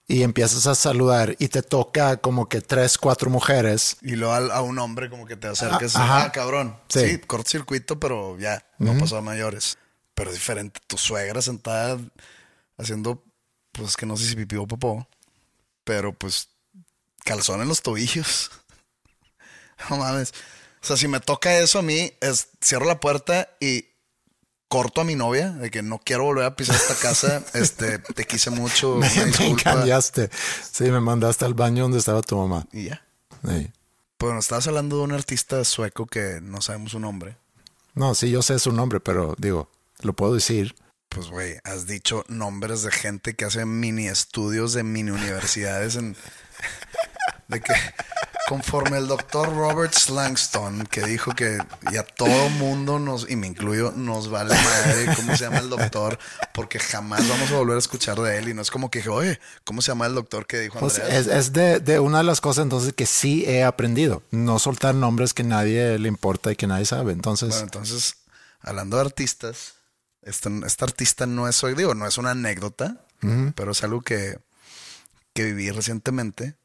[0.09, 3.97] y empiezas a saludar y te toca como que tres, cuatro mujeres.
[4.01, 5.95] Y luego al- a, un hombre como que te acercas.
[5.95, 6.23] Ah, ajá.
[6.25, 6.77] Ah, cabrón.
[6.89, 6.99] Sí.
[7.09, 9.77] Sí, cortocircuito, pero ya, no pasó a mayores.
[10.17, 10.79] Pero diferente.
[10.87, 11.99] Tu suegra sentada
[12.75, 13.23] haciendo,
[13.71, 15.07] pues que no sé si pipí o popó,
[15.83, 16.49] pero pues
[17.23, 18.49] calzón en los tobillos.
[19.91, 20.33] no mames.
[20.81, 23.85] O sea, si me toca eso a mí, es cierro la puerta y
[24.67, 27.43] corto a mi novia de que no quiero volver a pisar esta casa.
[27.53, 28.95] este, te quise mucho.
[28.95, 29.07] Me,
[29.39, 30.31] me engañaste.
[30.71, 32.65] Sí, me mandaste al baño donde estaba tu mamá.
[32.71, 33.05] Y ya.
[33.47, 33.71] Sí.
[34.19, 37.37] Nos estabas hablando de un artista sueco que no sabemos su nombre.
[37.93, 39.69] No, sí, yo sé su nombre, pero digo,
[40.01, 40.75] lo puedo decir.
[41.09, 46.15] Pues, güey, has dicho nombres de gente que hace mini estudios de mini universidades en...
[47.47, 47.73] De que
[48.49, 51.57] conforme el doctor Robert Slangston, que dijo que
[51.91, 56.19] ya todo mundo nos, y me incluyo, nos vale madre cómo se llama el doctor,
[56.53, 58.49] porque jamás vamos a volver a escuchar de él.
[58.49, 60.99] Y no es como que dije, oye, ¿cómo se llama el doctor que dijo Pues
[60.99, 61.27] Andrés?
[61.27, 64.23] es, es de, de una de las cosas entonces que sí he aprendido.
[64.31, 67.13] No soltar nombres que nadie le importa y que nadie sabe.
[67.13, 68.15] Entonces, Bueno, entonces,
[68.59, 69.73] hablando de artistas,
[70.27, 73.05] este, este artista no es hoy, digo, no es una anécdota,
[73.55, 74.39] pero es algo que,
[75.33, 76.55] que viví recientemente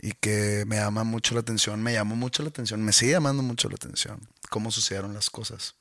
[0.00, 3.42] y que me llama mucho la atención, me llamó mucho la atención, me sigue llamando
[3.42, 5.74] mucho la atención, cómo sucedieron las cosas.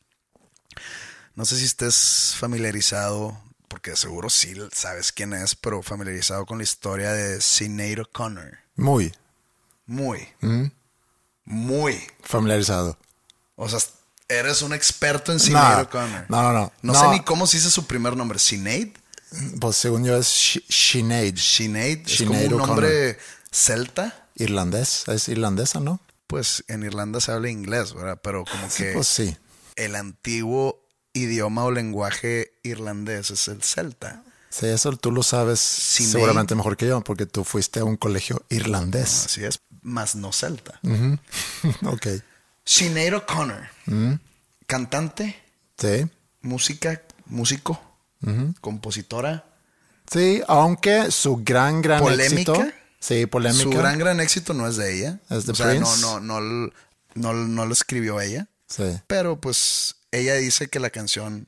[1.36, 6.63] No sé si estés familiarizado, porque seguro sí sabes quién es, pero familiarizado con la
[6.63, 8.58] historia de Sinead O'Connor.
[8.75, 9.13] muy
[9.86, 10.28] Muy,
[11.45, 12.97] muy familiarizado.
[13.56, 13.80] O sea,
[14.30, 16.26] eres un experto en Sinead No, O'Connor.
[16.30, 16.74] no, no, no.
[16.82, 17.00] No No.
[17.00, 18.39] sé ni cómo se dice su primer nombre.
[18.39, 18.88] Sinead.
[19.60, 20.28] Pues según yo es
[20.70, 21.36] Sinead.
[21.36, 22.00] Sinead.
[22.08, 23.18] Es Sinead como un nombre
[23.52, 24.28] celta.
[24.36, 25.04] Irlandés.
[25.08, 26.00] Es irlandesa, ¿no?
[26.28, 28.20] Pues en Irlanda se habla inglés, ¿verdad?
[28.24, 29.36] Pero como que Pues sí.
[29.76, 30.80] el antiguo
[31.13, 34.24] idioma o lenguaje irlandés es el celta.
[34.52, 36.12] Sí, eso tú lo sabes Sinead.
[36.13, 39.26] seguramente mejor que yo, porque tú fuiste a un colegio irlandés.
[39.26, 39.60] Así es.
[39.82, 40.80] Más no celta.
[41.84, 42.08] ok.
[42.73, 43.67] Sinead O'Connor.
[44.67, 45.36] Cantante,
[45.77, 46.05] Sí.
[46.41, 47.82] música, músico,
[48.62, 49.45] compositora.
[50.12, 52.51] Sí, aunque su gran, gran ¿Polémica?
[52.53, 52.71] éxito.
[52.99, 53.63] Sí, polémica.
[53.63, 55.19] Su gran, gran éxito no es de ella.
[55.32, 56.01] Es de o sea, no, Prince.
[56.01, 56.39] no, no,
[57.15, 58.47] no, no, lo escribió ella.
[58.67, 58.84] Sí.
[59.08, 61.47] Pero pues ella dice que la canción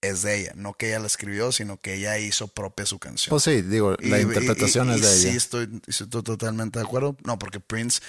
[0.00, 0.52] es de ella.
[0.54, 3.30] No que ella la escribió, sino que ella hizo propia su canción.
[3.30, 5.30] Pues sí, digo, la Y- interpretación y- y- es de ella.
[5.30, 7.16] Sí, estoy, estoy totalmente de acuerdo.
[7.24, 8.00] No, porque Prince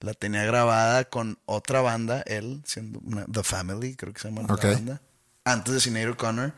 [0.00, 4.42] la tenía grabada con otra banda, él siendo una- The Family, creo que se llama
[4.48, 5.00] la banda,
[5.44, 6.52] antes de Sinead O'Connor.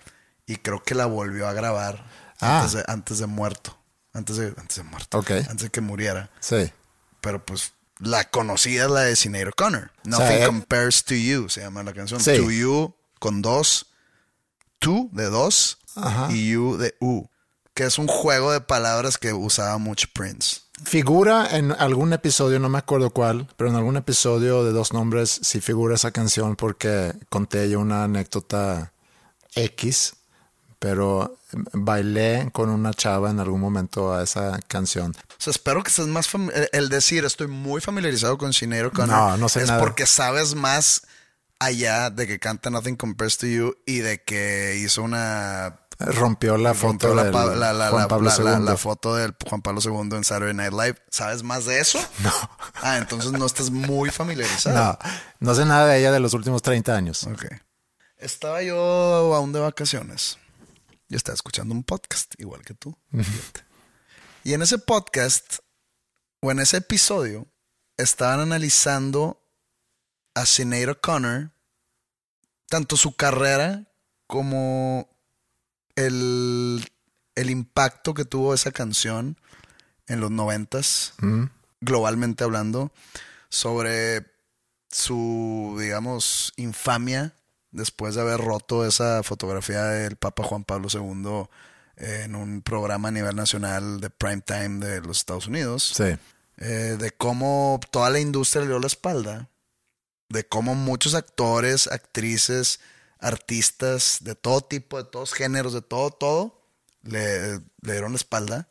[0.46, 2.04] Y creo que la volvió a grabar
[2.40, 2.58] Ah.
[2.60, 3.78] antes, de, antes de muerto.
[4.12, 5.18] Antes de, antes de muerto.
[5.18, 5.30] Ok.
[5.30, 6.28] Antes de que muriera.
[6.40, 6.72] Sí.
[7.20, 9.92] Pero pues la conocida es la de Sinead O'Connor.
[10.04, 12.18] Nothing compares to you, se llama la canción.
[12.20, 12.36] Sí.
[12.36, 13.86] To you con dos.
[14.80, 16.28] To de dos Ajá.
[16.32, 17.26] y you de u.
[17.74, 20.60] Que es un juego de palabras que usaba mucho Prince.
[20.84, 25.40] Figura en algún episodio, no me acuerdo cuál, pero en algún episodio de Dos Nombres
[25.42, 28.92] sí figura esa canción porque conté yo una anécdota
[29.54, 30.14] X,
[30.78, 31.36] pero
[31.72, 35.14] bailé con una chava en algún momento a esa canción.
[35.28, 36.28] O sea, espero que estés más
[36.72, 39.80] el- decir estoy muy familiarizado con Sinead No, no sé es nada.
[39.80, 41.02] porque sabes más
[41.58, 46.72] allá de que canta Nothing Compares to You y de que hizo una Rompió la
[46.74, 48.64] foto la, del la- la- Juan Pablo II.
[48.64, 50.96] la foto del Juan Pablo II en Saturday Night Live.
[51.10, 51.98] ¿Sabes más de eso?
[52.22, 52.32] No.
[52.82, 54.76] Ah, entonces no estás muy familiarizado.
[54.76, 54.98] No,
[55.40, 57.24] no sé nada de ella de los últimos 30 años.
[57.24, 57.44] Ok.
[58.16, 60.38] Estaba yo aún de vacaciones.
[61.08, 62.96] Yo estaba escuchando un podcast, igual que tú.
[64.44, 65.58] Y en ese podcast,
[66.40, 67.46] o en ese episodio,
[67.98, 69.42] estaban analizando
[70.34, 71.50] a Sinead O'Connor,
[72.68, 73.84] tanto su carrera
[74.26, 75.09] como
[76.06, 76.84] el,
[77.34, 79.36] el impacto que tuvo esa canción
[80.06, 81.44] en los noventas, Mm.
[81.80, 82.92] globalmente hablando,
[83.48, 84.26] sobre
[84.90, 87.32] su, digamos, infamia
[87.70, 91.46] después de haber roto esa fotografía del Papa Juan Pablo II
[91.96, 95.92] en un programa a nivel nacional de prime time de los Estados Unidos.
[95.96, 96.16] Sí.
[96.56, 99.48] Eh, de cómo toda la industria le dio la espalda,
[100.28, 102.80] de cómo muchos actores, actrices,
[103.20, 106.62] artistas de todo tipo, de todos géneros, de todo, todo,
[107.02, 108.68] le, le dieron la espalda,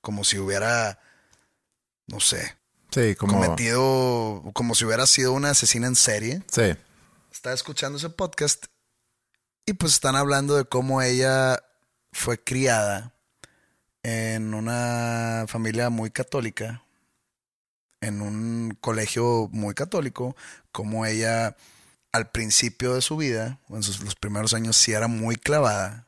[0.00, 1.00] como si hubiera,
[2.06, 2.56] no sé,
[2.90, 3.34] Sí, como.
[3.34, 6.42] cometido, como si hubiera sido una asesina en serie.
[6.50, 6.74] Sí.
[7.30, 8.66] Estaba escuchando ese podcast
[9.66, 11.62] y pues están hablando de cómo ella
[12.12, 13.14] fue criada
[14.02, 16.84] en una familia muy católica,
[18.00, 20.36] en un colegio muy católico,
[20.72, 21.56] como ella
[22.12, 26.06] al principio de su vida, o en sus, los primeros años, sí era muy clavada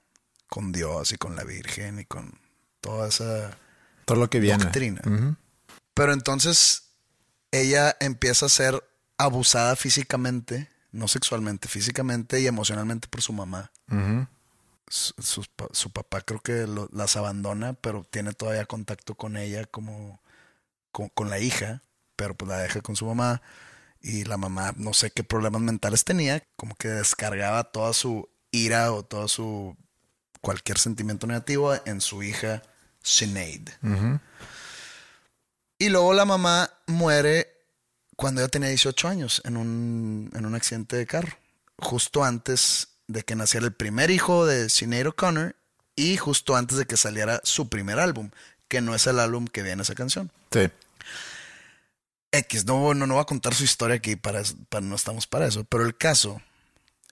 [0.48, 2.38] con Dios y con la Virgen y con
[2.80, 3.56] toda esa
[4.04, 4.64] Todo lo que viene.
[4.64, 5.02] doctrina.
[5.94, 6.90] Pero entonces
[7.50, 8.82] ella empieza a ser
[9.18, 13.70] abusada físicamente, no sexualmente, físicamente y emocionalmente por su mamá.
[14.88, 15.12] Su,
[15.72, 20.22] su papá creo que lo- las abandona, pero tiene todavía contacto con ella como
[20.92, 21.82] con, con la hija,
[22.16, 23.42] pero pues la deja con su mamá
[24.00, 28.92] y la mamá no sé qué problemas mentales tenía, como que descargaba toda su ira
[28.92, 29.76] o todo su
[30.40, 32.62] cualquier sentimiento negativo en su hija
[33.02, 33.68] Sinead.
[35.78, 37.48] Y luego la mamá muere
[38.16, 41.36] cuando ella tenía 18 años en un, en un accidente de carro.
[41.78, 45.54] Justo antes de que naciera el primer hijo de Sinead O'Connor
[45.94, 48.30] y justo antes de que saliera su primer álbum,
[48.68, 50.30] que no es el álbum que viene esa canción.
[50.50, 50.68] Sí.
[52.30, 55.46] X, no, no, no voy a contar su historia aquí, para, para, no estamos para
[55.46, 56.40] eso, pero el caso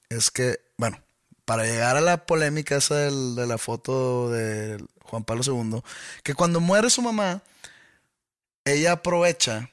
[0.09, 1.01] es que, bueno,
[1.45, 5.83] para llegar a la polémica esa del- de la foto de Juan Pablo II,
[6.23, 7.43] que cuando muere su mamá,
[8.65, 9.71] ella aprovecha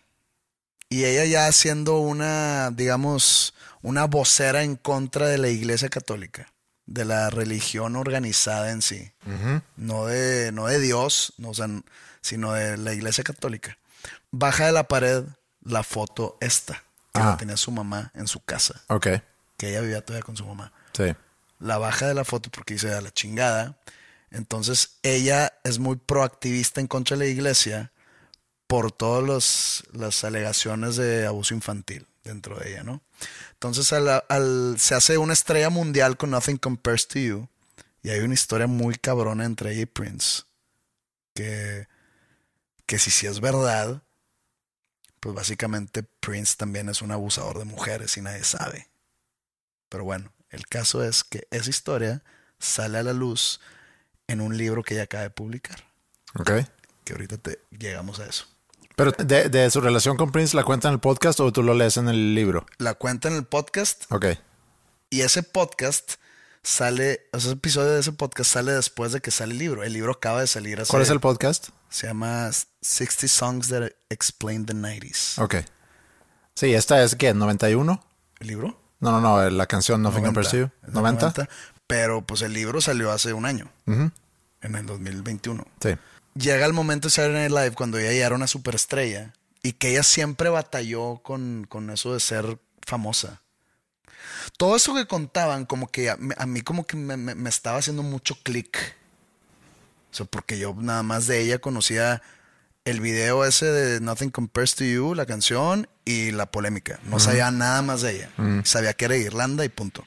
[0.89, 6.53] y ella ya siendo una, digamos, una vocera en contra de la Iglesia Católica,
[6.85, 9.11] de la religión organizada en sí
[9.77, 11.67] no de, no de Dios, no, o sea,
[12.21, 13.77] sino de la iglesia católica.
[14.31, 15.23] Baja de la pared
[15.61, 19.07] la foto esta, que la tenía su mamá en su casa, Ok.
[19.57, 20.73] que ella vivía todavía con su mamá.
[20.93, 21.13] Sí.
[21.59, 23.77] La baja de la foto porque dice a la chingada.
[24.31, 27.91] Entonces ella es muy proactivista en contra de la iglesia
[28.67, 33.01] por todas las alegaciones de abuso infantil dentro de ella, ¿no?
[33.53, 37.47] Entonces al- al- se hace una estrella mundial con Nothing Compares to You
[38.01, 40.43] y hay una historia muy cabrona entre ella y Prince
[41.35, 41.87] que,
[42.85, 44.01] que si sí es verdad,
[45.19, 48.89] pues básicamente Prince también es un abusador de mujeres y nadie sabe.
[49.89, 52.23] Pero bueno, el caso es que esa historia
[52.59, 53.59] sale a la luz
[54.27, 55.85] en un libro que ella acaba de publicar,
[56.39, 56.51] Ok.
[57.03, 58.45] que ahorita te llegamos a eso.
[58.95, 61.73] Pero de, de su relación con Prince, ¿la cuenta en el podcast o tú lo
[61.73, 62.65] lees en el libro?
[62.77, 64.25] La cuenta en el podcast Ok.
[65.09, 66.15] y ese podcast
[66.61, 69.83] sale, o sea, ese episodio de ese podcast sale después de que sale el libro.
[69.83, 71.69] El libro acaba de salir hace, ¿Cuál es el podcast?
[71.93, 72.49] Se llama
[72.81, 75.39] 60 Songs That Explain the 90s.
[75.41, 75.55] Ok.
[76.55, 77.33] Sí, esta es ¿qué?
[77.35, 78.01] ¿91?
[78.39, 78.81] ¿El libro?
[78.99, 80.69] No, no, no, la canción Nothing Compares to You.
[80.81, 81.19] Es del ¿90?
[81.19, 81.49] 90,
[81.85, 84.11] pero pues el libro salió hace un año, en
[84.75, 85.67] el 2021.
[85.81, 85.89] Sí.
[86.35, 89.91] llega el momento de Saturday Night Live cuando ella ya era una superestrella y que
[89.91, 93.41] ella siempre batalló con, con eso de ser famosa.
[94.57, 97.77] Todo eso que contaban, como que a, a mí como que me, me- me estaba
[97.77, 98.95] haciendo mucho clic.
[100.13, 102.21] O sea, porque yo nada más de ella conocía
[102.85, 106.99] el video ese de Nothing Compares to You, la canción, y la polémica.
[107.03, 108.29] No sabía nada más de ella.
[108.65, 110.05] Sabía que era de Irlanda y punto.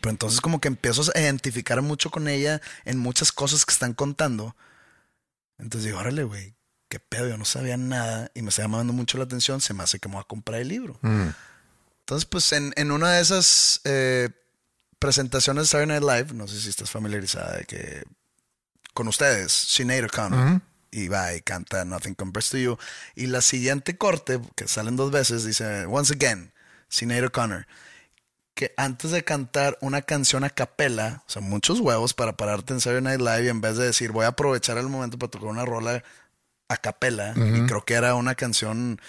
[0.00, 3.94] Pero entonces como que empiezo a identificar mucho con ella en muchas cosas que están
[3.94, 4.54] contando.
[5.58, 6.54] Entonces digo, órale, güey,
[6.88, 9.82] qué pedo, yo no sabía nada y me está llamando mucho la atención, se me
[9.82, 10.98] hace que me voy a comprar el libro.
[11.02, 11.28] Mm.
[12.00, 14.28] Entonces, pues en, en una de esas eh,
[14.98, 18.04] presentaciones de Saturday Night Live, no sé si estás familiarizada de que
[18.94, 22.78] con ustedes, Sinead O'Connor, y va y canta Nothing Compares to You.
[23.16, 26.52] Y la siguiente corte, que salen dos veces, dice Once Again,
[26.88, 27.66] Sinead O'Connor.
[28.54, 32.80] Que antes de cantar una canción a capela, o sea, muchos huevos para pararte en
[32.80, 35.48] Saturday Night Live y en vez de decir voy a aprovechar el momento para tocar
[35.48, 36.04] una rola
[36.68, 39.00] a capela, y creo que era una canción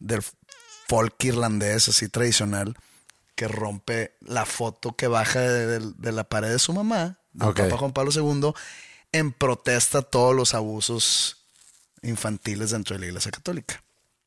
[0.00, 0.22] del
[0.88, 2.76] folk irlandés así tradicional,
[3.36, 7.50] que rompe la foto que baja de, de- de la pared de su mamá, del
[7.50, 7.56] Ok.
[7.60, 8.52] Papa Juan Pablo II,
[9.12, 11.36] en protesta a todos los abusos
[12.02, 13.82] infantiles dentro de la Iglesia Católica,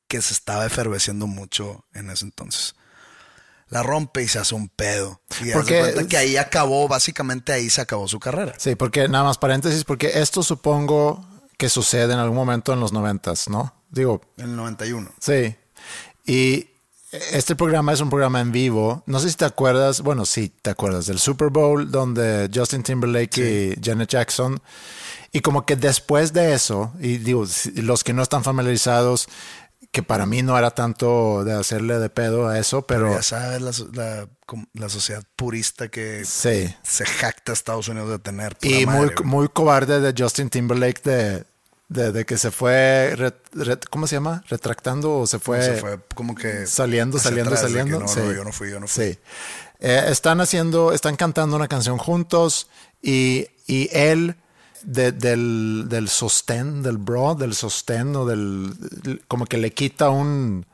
[0.07, 2.75] que se estaba eferveciendo mucho en ese entonces.
[3.69, 5.21] La rompe y se hace un pedo.
[5.41, 8.53] Y Porque- cuenta que ahí acabó, básicamente ahí se acabó su carrera.
[8.57, 11.25] Sí, porque nada más paréntesis, porque esto supongo
[11.57, 13.73] que sucede en algún momento en los noventas, ¿no?
[13.89, 15.11] Digo, En el 91.
[15.19, 15.55] sí.
[16.25, 16.67] Y
[17.12, 19.03] este programa es un programa en vivo.
[19.05, 23.38] No sé si te acuerdas, bueno, sí, te acuerdas del Super Bowl donde Justin Timberlake
[23.38, 24.62] y Janet Jackson.
[25.34, 27.45] Y como que después de eso, y digo,
[27.76, 29.28] los que no están familiarizados,
[29.91, 33.14] que para mí no era tanto de hacerle de pedo a eso, pero...
[33.14, 33.62] ya sabes,
[33.93, 34.28] la,
[34.74, 38.55] la, sociedad purista que se jacta a Estados Unidos de tener.
[38.62, 41.45] Y muy, muy cobarde de Justin Timberlake de,
[41.92, 43.16] de, que se fue,
[43.89, 44.44] ¿cómo se llama?
[44.48, 45.62] Retractando o se fue...
[45.62, 46.66] Se fue como que...
[46.66, 48.00] Saliendo, saliendo, saliendo.
[48.00, 49.14] No, no, yo no fui, yo no fui.
[49.14, 49.20] Sí.
[49.80, 52.70] Eh, están haciendo, están cantando una canción juntos
[53.02, 54.38] y, y él
[54.84, 58.74] del, del sostén, del bro, del sostén o del...
[59.28, 60.66] como que le quita un,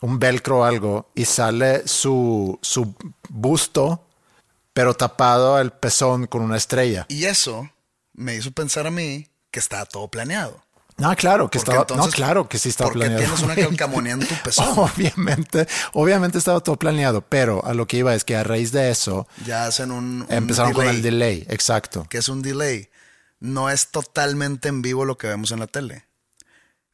[0.00, 2.94] un velcro o algo y sale su, su
[3.28, 4.04] busto,
[4.72, 7.06] pero tapado el pezón con una estrella.
[7.08, 7.70] Y eso
[8.14, 10.60] me hizo pensar a mí que estaba todo planeado.
[10.96, 13.24] No, claro, que estaba, no, claro que sí estaba planeado.
[13.24, 14.76] Porque tienes una calcamonía en tu pezón.
[14.76, 18.90] obviamente, obviamente estaba todo planeado, pero a lo que iba es que a raíz de
[18.90, 22.04] eso ya hacen un, empezaron con el delay, exacto.
[22.10, 22.90] Que es un delay
[23.38, 26.06] no es totalmente en vivo lo que vemos en la tele.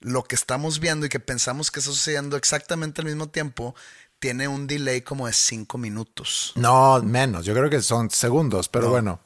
[0.00, 3.74] Lo que estamos viendo y que pensamos que está sucediendo exactamente al mismo tiempo
[4.18, 6.52] tiene un delay como de cinco minutos.
[6.56, 7.46] No, menos.
[7.46, 9.20] Yo creo que son segundos, pero bueno.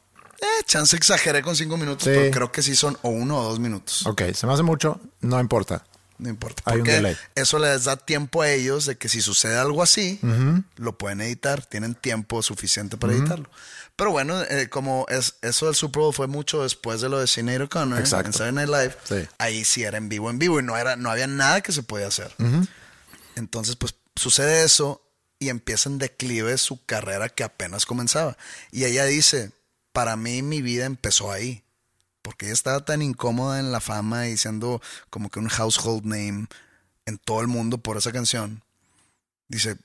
[0.44, 3.58] Eh, chance exageré con cinco minutos, pero creo que sí son o uno o dos
[3.58, 4.06] minutos.
[4.06, 5.84] Ok, se me hace mucho, no importa.
[6.16, 6.62] No importa.
[6.66, 7.16] Hay un delay.
[7.34, 10.20] Eso les da tiempo a ellos de que si sucede algo así,
[10.76, 11.66] lo pueden editar.
[11.66, 13.50] Tienen tiempo suficiente para editarlo.
[13.96, 17.26] Pero bueno, eh, como es, eso del Super Bowl fue mucho después de lo de
[17.26, 20.76] Sinead O'Connor en Saturday Night Live, ahí sí era en vivo, en vivo y no,
[20.76, 22.34] era, no había nada que se podía hacer.
[23.36, 25.00] Entonces, pues sucede eso
[25.38, 28.36] y empieza en declive su carrera que apenas comenzaba.
[28.72, 29.52] Y ella dice,
[29.94, 31.62] para mí mi vida empezó ahí.
[32.20, 36.46] Porque ella estaba tan incómoda en la fama y siendo como que un household name
[37.06, 38.62] en todo el mundo por esa canción.
[39.46, 39.76] Dice,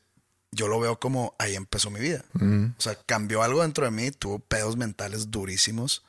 [0.51, 2.23] yo lo veo como ahí empezó mi vida.
[2.33, 6.03] O sea, cambió algo dentro de mí, tuvo pedos mentales durísimos,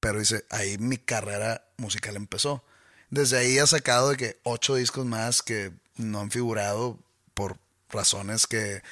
[0.00, 2.64] pero dice, ahí mi carrera musical empezó.
[3.10, 6.98] Desde ahí ha sacado de que ocho discos más que no han figurado
[7.34, 7.58] por
[7.90, 8.82] razones que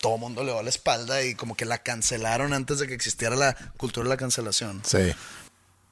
[0.00, 2.94] todo el mundo le va la espalda y como que la cancelaron antes de que
[2.94, 4.82] existiera la cultura de la cancelación.
[4.84, 5.12] Sí.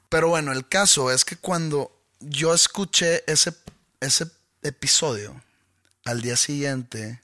[0.09, 3.53] Pero bueno, el caso es que cuando yo escuché ese,
[3.99, 4.27] ese
[4.63, 5.41] episodio,
[6.05, 7.21] al día siguiente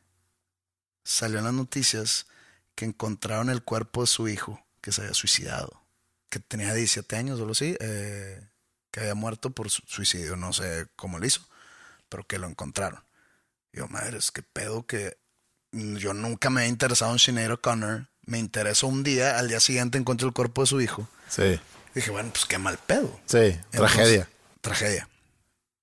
[1.03, 2.27] salió en las noticias
[2.75, 5.81] que encontraron el cuerpo de su hijo que se había suicidado,
[6.29, 8.41] que tenía 17 años o algo así, eh,
[8.91, 11.41] que había muerto por suicidio, no sé cómo lo hizo,
[12.09, 13.03] pero que lo encontraron.
[13.71, 15.17] Y yo, madre, es que pedo que
[15.73, 19.97] yo nunca me he interesado en Sinead O'Connor, me interesó un día, al día siguiente
[19.97, 21.07] encontré el cuerpo de su hijo.
[21.27, 21.59] Sí.
[21.93, 23.19] dije, bueno, pues qué mal pedo.
[23.25, 24.29] Sí, tragedia.
[24.61, 25.09] Tragedia.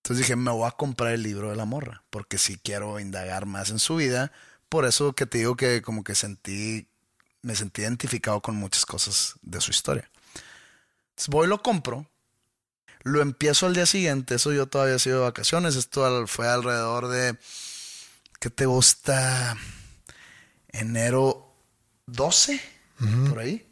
[0.03, 3.47] Entonces dije, me voy a comprar el libro de la morra, porque si quiero indagar
[3.47, 4.33] más en su vida,
[4.69, 6.89] por eso que te digo que como que sentí,
[7.43, 10.11] me sentí identificado con muchas cosas de su historia.
[11.11, 12.07] Entonces voy, lo compro,
[13.03, 17.09] lo empiezo al día siguiente, eso yo todavía he sido de vacaciones, esto fue alrededor
[17.09, 17.37] de,
[18.39, 19.57] ¿qué te gusta?
[20.73, 21.55] Enero
[22.07, 22.61] 12,
[23.29, 23.67] por ahí.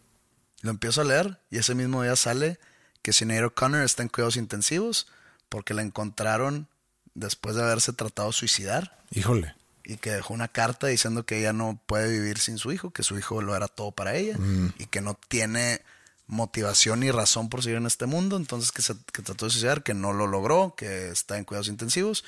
[0.63, 2.59] Lo empiezo a leer y ese mismo día sale
[3.03, 5.07] que Sinead O'Connor está en cuidados intensivos
[5.49, 6.69] porque la encontraron
[7.15, 8.99] después de haberse tratado de suicidar.
[9.11, 9.55] Híjole
[9.89, 13.03] y que dejó una carta diciendo que ella no puede vivir sin su hijo, que
[13.03, 14.75] su hijo lo era todo para ella mm.
[14.79, 15.81] y que no tiene
[16.27, 19.83] motivación ni razón por seguir en este mundo, entonces que, se, que trató de suicidar,
[19.83, 22.23] que no lo logró, que está en cuidados intensivos.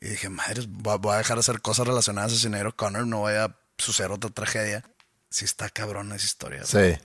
[0.00, 3.46] Y dije, madre, voy a dejar de hacer cosas relacionadas a Sinero Connor, no vaya
[3.46, 4.84] a suceder otra tragedia.
[5.30, 6.64] Si está cabrón esa historia.
[6.64, 6.98] Sí.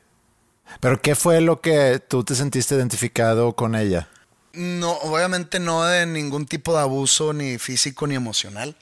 [0.80, 4.10] Pero ¿qué fue lo que tú te sentiste identificado con ella?
[4.54, 8.76] No, obviamente no de ningún tipo de abuso, ni físico ni emocional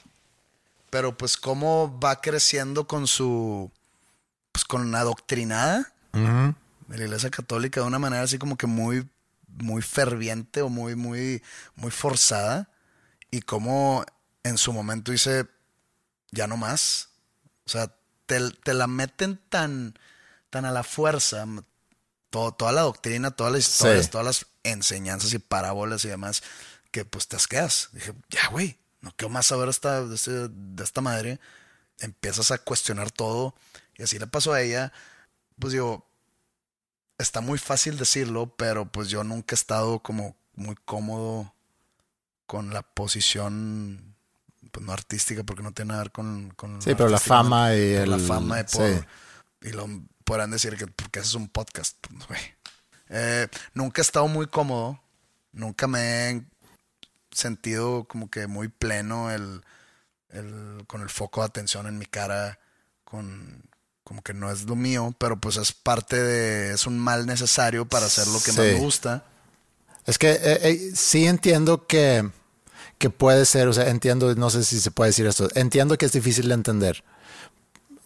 [0.92, 3.72] pero pues cómo va creciendo con su,
[4.52, 9.08] pues con una doctrinada de la Iglesia Católica de una manera así como que muy,
[9.48, 11.42] muy ferviente o muy, muy,
[11.76, 12.68] muy forzada
[13.30, 14.04] y cómo
[14.42, 15.46] en su momento dice,
[16.30, 17.08] ya no más.
[17.72, 17.94] O sea,
[18.26, 19.98] te, la meten tan,
[20.50, 21.46] tan a la fuerza,
[22.28, 26.42] toda la doctrina, todas las historias, todas las enseñanzas y parábolas y demás,
[26.90, 27.88] que pues te asqueas.
[27.92, 31.40] Dije, ya, güey, no quiero más saber esta, de, este, de, esta madre.
[31.98, 33.54] Empiezas a cuestionar todo.
[33.96, 34.92] Y así le pasó a ella.
[35.58, 36.06] Pues digo,
[37.16, 41.54] está muy fácil decirlo, pero pues yo nunca he estado como muy cómodo
[42.46, 44.11] con la posición,
[44.72, 46.50] pues no artística, porque no tiene nada que ver con...
[46.56, 48.10] con sí, pero la fama y el...
[48.10, 49.06] La fama de por,
[49.60, 49.86] Y lo
[50.24, 51.96] podrán decir que porque es un podcast.
[52.26, 52.40] Pues,
[53.10, 55.00] eh, nunca he estado muy cómodo.
[55.52, 56.42] Nunca me he
[57.30, 59.62] sentido como que muy pleno el,
[60.30, 62.58] el, con el foco de atención en mi cara,
[63.04, 63.62] con
[64.04, 67.86] como que no es lo mío, pero pues es parte de, es un mal necesario
[67.86, 69.24] para hacer lo que más me gusta.
[70.04, 72.28] Es que eh, eh, sí entiendo que,
[73.02, 76.06] que puede ser, o sea, entiendo, no sé si se puede decir esto, entiendo que
[76.06, 77.02] es difícil de entender.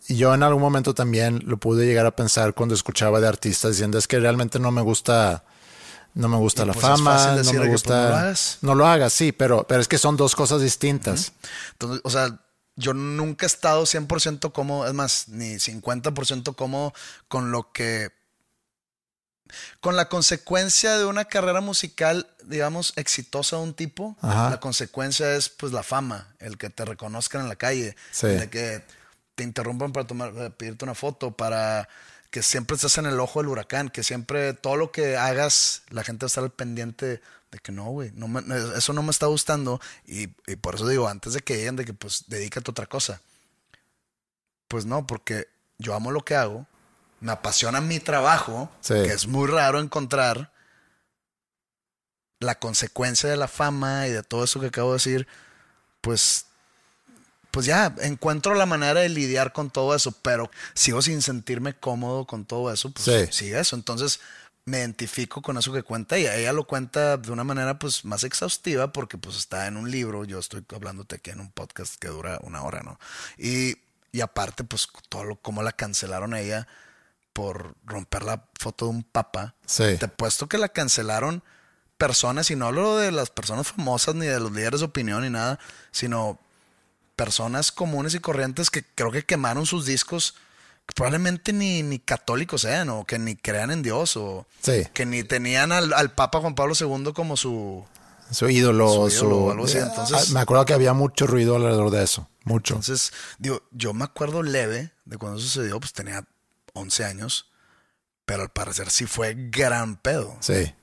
[0.09, 3.99] Yo en algún momento también lo pude llegar a pensar cuando escuchaba de artistas diciendo
[3.99, 5.45] es que realmente no me gusta
[6.15, 7.95] no me gusta la pues fama, no me pues, gusta.
[7.95, 8.59] no, lo hagas.
[8.63, 11.35] no lo hagas, sí, pero, pero es que son dos cosas distintas.
[11.73, 12.41] Entonces, o sea,
[12.75, 16.95] yo nunca he estado 100% cómodo, es más, ni 50% cómodo
[17.29, 18.16] con lo que.
[19.81, 25.49] Con la consecuencia de una carrera musical, digamos, exitosa de un tipo, la consecuencia es
[25.49, 28.83] pues la fama, el que te reconozcan en la calle, de que
[29.35, 31.89] te interrumpan para tomar, pedirte una foto, para
[32.31, 36.05] que siempre estás en el ojo del huracán, que siempre todo lo que hagas, la
[36.05, 37.21] gente va a estar al pendiente
[37.51, 38.39] de que no, güey, no
[38.77, 39.81] eso no me está gustando.
[40.05, 40.27] Y,
[40.57, 43.21] por eso digo, antes de que lleguen, de que pues dedícate a otra cosa.
[44.69, 46.67] Pues no, porque yo amo lo que hago,
[47.21, 50.53] me apasiona mi trabajo, que es muy raro encontrar
[52.41, 55.27] la consecuencia de la fama y de todo eso que acabo de decir,
[56.01, 56.47] pues
[57.51, 62.27] pues ya encuentro la manera de lidiar con todo eso, pero sigo sin sentirme cómodo
[62.27, 63.33] con todo eso, pues sí.
[63.33, 63.77] sigue eso.
[63.77, 64.21] Entonces
[64.67, 68.25] me identifico con eso que cuenta y ella lo cuenta de una manera pues más
[68.25, 72.09] exhaustiva porque pues está en un libro, yo estoy hablándote aquí en un podcast que
[72.09, 72.99] dura una hora, ¿no?
[73.39, 73.79] Y,
[74.13, 76.69] y aparte pues todo lo, cómo la cancelaron a ella
[77.37, 79.55] por romper la foto de un papa.
[79.67, 79.99] Sí.
[80.01, 81.43] Te puesto que la cancelaron
[81.99, 85.29] personas, y no hablo de las personas famosas ni de los líderes de opinión ni
[85.29, 85.59] nada,
[85.91, 86.39] sino
[87.15, 90.37] personas comunes y corrientes que creo que quemaron sus discos
[90.87, 94.47] que probablemente ni, ni católicos sean o que ni crean en Dios o
[94.95, 97.85] que ni tenían al, Papa Juan Pablo II como su,
[98.31, 99.77] su ídolo, su, algo así.
[99.77, 102.75] Entonces, me acuerdo que había mucho ruido alrededor de eso, mucho.
[102.75, 106.25] Entonces, digo, yo me acuerdo leve de cuando sucedió, pues tenía
[106.77, 107.51] 11 años,
[108.25, 110.37] pero al parecer sí fue gran pedo.
[110.41, 110.75] Sí.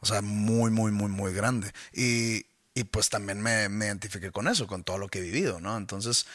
[0.00, 1.72] O sea, muy, muy, muy, muy grande.
[1.92, 5.76] Y, y pues también me, identifiqué con eso, con todo lo que he vivido, ¿no?
[5.76, 6.26] Entonces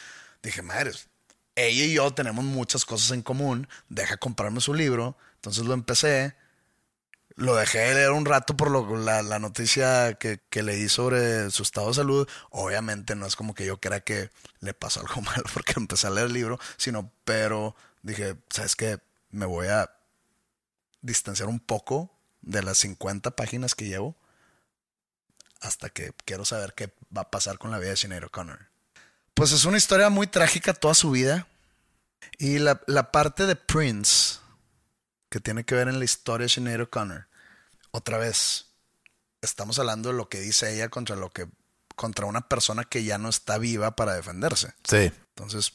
[0.42, 0.92] dije, madre,
[1.56, 5.16] ella y yo tenemos muchas cosas en común, deja comprarme su libro.
[5.36, 6.34] Entonces lo empecé,
[7.36, 11.50] lo dejé de leer un rato por lo, la, la, noticia que, que, leí sobre
[11.50, 12.28] su estado de salud.
[12.50, 14.30] Obviamente no es como que yo crea que
[14.60, 17.74] le pasó algo mal porque empecé a leer el libro, sino, pero
[18.04, 19.00] dije, ¿sabes qué?
[19.30, 19.90] Me voy a
[21.00, 24.16] distanciar un poco de las 50 páginas que llevo
[25.60, 28.68] hasta que quiero saber qué va a pasar con la vida de Sinead O'Connor.
[29.32, 31.48] Pues es una historia muy trágica toda su vida.
[32.38, 32.76] Y la,
[33.10, 34.38] parte de Prince,
[35.30, 37.26] que tiene que ver en la historia de Sinead O'Connor,
[37.90, 38.66] otra vez,
[39.40, 41.48] estamos hablando de lo que dice ella contra lo que
[41.96, 44.74] contra una persona que ya no está viva para defenderse.
[44.84, 45.12] Sí.
[45.28, 45.74] Entonces,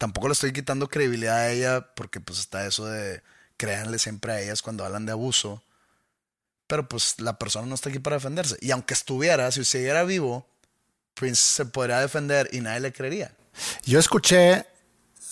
[0.00, 3.22] tampoco le estoy quitando credibilidad a ella porque pues está eso de
[3.58, 5.62] créanle siempre a ellas cuando hablan de abuso
[6.70, 8.56] pero pues la persona no está aquí para defenderse.
[8.60, 10.46] Y aunque estuviera, si siguiera vivo,
[11.14, 13.32] Prince se podría defender y nadie le creería.
[13.84, 14.64] Yo escuché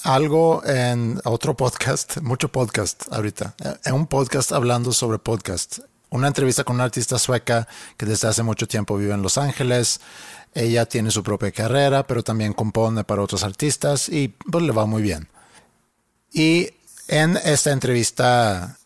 [0.02, 3.54] algo en otro podcast, mucho podcast ahorita,
[3.84, 5.78] en un podcast hablando sobre podcast.
[6.10, 10.00] Una entrevista con una artista sueca que desde hace mucho tiempo vive en Los Ángeles.
[10.58, 14.86] Ella tiene su propia carrera, pero también compone para otros artistas y pues le va
[14.86, 15.28] muy bien.
[16.32, 16.70] Y
[17.06, 18.76] en esta entrevista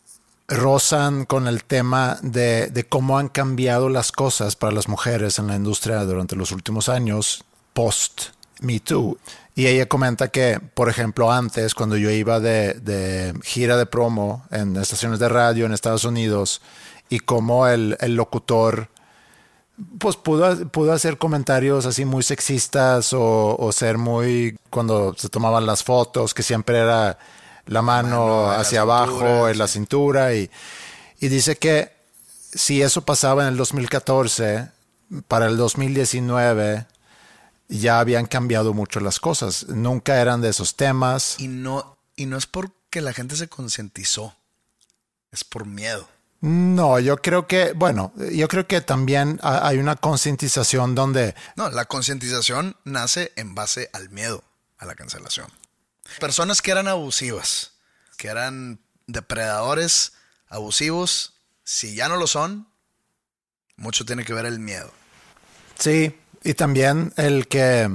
[0.47, 5.55] rozan con el tema de, cómo han cambiado las cosas para las mujeres en la
[5.55, 7.43] industria durante los últimos años,
[7.73, 8.25] post
[8.59, 9.17] Me Too.
[9.55, 14.77] Y ella comenta que, por ejemplo, antes, cuando yo iba de, gira de promo en
[14.77, 16.61] estaciones de radio en Estados Unidos,
[17.09, 18.89] y cómo el, locutor
[19.99, 25.65] pues pudo, pudo, hacer comentarios así muy sexistas o, o, ser muy cuando se tomaban
[25.65, 27.17] las fotos, que siempre era
[27.65, 30.49] la mano hacia abajo en la cintura y,
[31.19, 31.91] dice que
[32.53, 34.69] si eso pasaba en el 2014,
[35.27, 36.85] para el 2019
[37.69, 39.67] ya habían cambiado mucho las cosas.
[39.69, 41.39] Nunca eran de esos temas.
[41.39, 44.35] Y no, y no es porque la gente se concientizó,
[45.31, 46.07] es por miedo.
[46.43, 51.35] No, yo creo que, bueno, yo creo que también hay una concientización donde...
[51.55, 54.43] No, la concientización nace en base al miedo
[54.77, 55.47] a la cancelación.
[56.19, 57.71] Personas que eran abusivas,
[58.17, 60.15] que eran depredadores
[60.49, 62.67] abusivos, si ya no lo son,
[63.77, 64.91] mucho tiene que ver el miedo.
[65.79, 66.13] Sí,
[66.43, 67.89] y también el que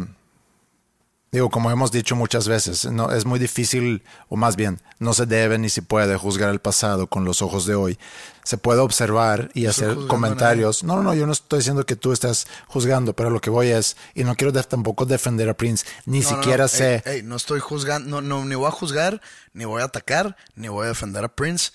[1.31, 5.27] Digo, como hemos dicho muchas veces, no, es muy difícil, o más bien, no se
[5.27, 7.99] debe ni se puede juzgar el pasado con los ojos de hoy.
[8.45, 10.83] Se puede observar y hacer comentarios.
[10.83, 13.69] No, no, no, yo no estoy diciendo que tú estás juzgando, pero lo que voy
[13.69, 17.03] es, y no quiero tampoco defender a Prince, ni siquiera sé.
[17.25, 19.21] no estoy juzgando, no, no, ni voy a juzgar,
[19.53, 21.73] ni voy a atacar, ni voy a defender a Prince.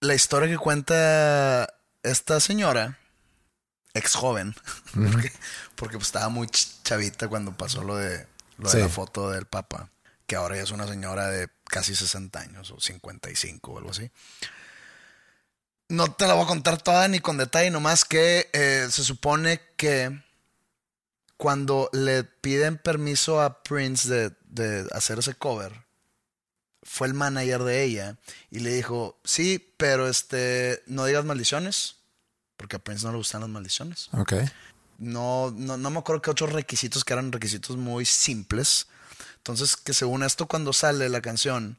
[0.00, 1.68] La historia que cuenta
[2.02, 2.98] esta señora,
[3.94, 4.54] ex joven,
[5.12, 5.32] porque,
[5.76, 8.26] pues, estaba muy chavita cuando pasó lo de,
[8.58, 9.90] lo de la foto del Papa,
[10.26, 14.10] que ahora ya es una señora de casi 60 años o 55 o algo así.
[15.88, 19.60] No te la voy a contar toda ni con detalle, nomás que eh, se supone
[19.76, 20.20] que
[21.36, 25.86] cuando le piden permiso a Prince de, de hacer ese cover,
[26.82, 28.16] fue el manager de ella
[28.50, 31.96] y le dijo, sí, pero este, no digas maldiciones,
[32.56, 34.08] porque a Prince no le gustan las maldiciones.
[34.12, 34.34] Ok.
[34.98, 38.88] No, no, no me acuerdo qué otros requisitos que eran requisitos muy simples.
[39.38, 41.78] Entonces, que según esto, cuando sale la canción,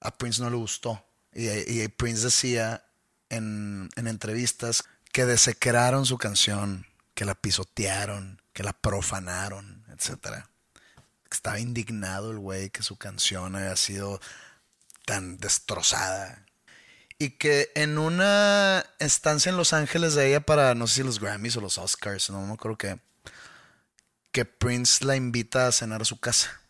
[0.00, 1.04] a Prince no le gustó.
[1.32, 2.84] Y, Prince decía
[3.28, 10.44] en, en entrevistas que desecraron su canción, que la pisotearon, que la profanaron, etc.
[11.30, 14.20] Estaba indignado el güey que su canción haya sido
[15.04, 16.44] tan destrozada
[17.20, 21.20] y que en una estancia en Los Ángeles de ella para, no sé si los
[21.20, 22.98] Grammys o los Oscars, no me acuerdo que,
[24.32, 26.62] que Prince la invita a cenar a su casa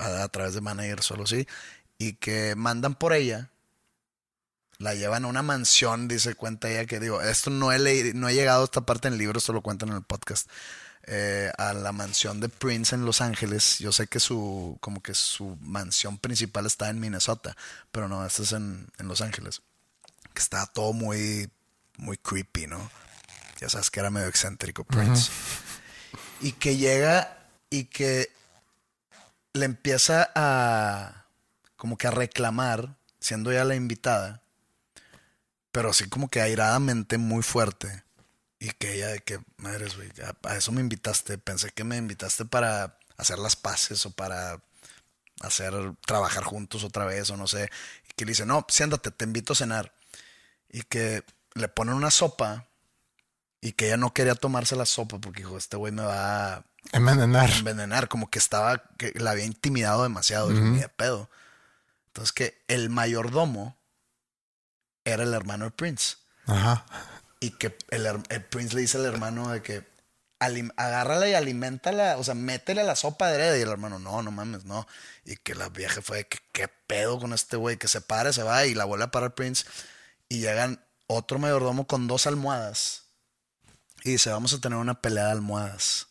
[0.00, 1.46] a, través de manager solo sí,
[1.96, 3.50] y que mandan por ella,
[4.78, 8.34] la llevan a una mansión, dice, cuenta ella que digo, esto no he, no he
[8.34, 10.50] llegado a esta parte en el libro, esto lo cuentan en el podcast.
[11.08, 13.78] Eh, a la mansión de Prince en Los Ángeles.
[13.78, 17.56] Yo sé que su, como que su mansión principal está en Minnesota,
[17.92, 19.62] pero no, esta es en, Los Ángeles.
[20.34, 21.48] Que está todo muy,
[21.96, 22.90] muy creepy, ¿no?
[23.60, 25.30] Ya sabes que era medio excéntrico Prince.
[26.40, 27.38] Y que llega
[27.70, 28.28] y que
[29.52, 31.26] le empieza a,
[31.76, 34.42] como que a reclamar, siendo ya la invitada,
[35.70, 38.05] pero así como que airadamente muy fuerte
[38.58, 40.10] y que ella de que, madres, güey,
[40.42, 41.38] a, eso me invitaste.
[41.38, 44.60] Pensé que me invitaste para hacer las paces o para
[45.40, 45.74] hacer,
[46.06, 47.70] trabajar juntos otra vez o no sé.
[48.08, 49.92] Y que le dice, no, siéntate, te invito a cenar.
[50.70, 51.22] Y que
[51.54, 52.66] le ponen una sopa
[53.60, 56.64] y que ella no quería tomarse la sopa porque dijo, este güey me va a
[56.92, 57.50] envenenar.
[57.50, 61.28] Envenenar, como que estaba, que la había intimidado demasiado, ni de pedo.
[62.08, 63.76] Entonces que el mayordomo
[65.04, 66.16] era el hermano de Prince.
[66.46, 66.86] Ajá
[67.40, 69.84] y que el, Prince le dice al hermano de que
[70.76, 73.56] agárrala y alimentala, o sea, métele la sopa de heredad.
[73.56, 74.86] Y el hermano, no, no mames, no.
[75.24, 77.76] Y que la vieja fue de que, ¿qué pedo con este güey?
[77.76, 79.64] Que se para, se va y la vuelve a parar Prince.
[80.28, 83.04] Y llegan otro mayordomo con dos almohadas.
[84.04, 86.08] Y dice, vamos a tener una pelea de almohadas.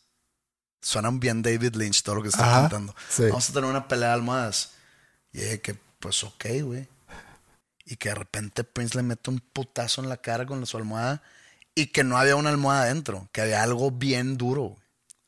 [0.82, 2.96] Suenan bien David Lynch todo lo que está contando.
[3.18, 4.72] Vamos a tener una pelea de almohadas.
[5.34, 6.95] Y dije que, pues ok, güey
[7.86, 11.22] y que de repente Prince le mete un putazo en la cara con su almohada
[11.76, 14.76] y que no había una almohada adentro, que había algo bien duro.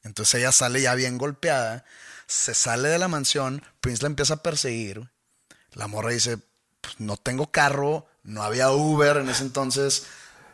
[0.03, 1.85] Entonces ella sale ya bien golpeada,
[2.25, 5.09] se sale de la mansión, Prince la empieza a perseguir.
[5.73, 6.39] La morra dice,
[6.81, 10.05] pues, no tengo carro, no había Uber en ese entonces.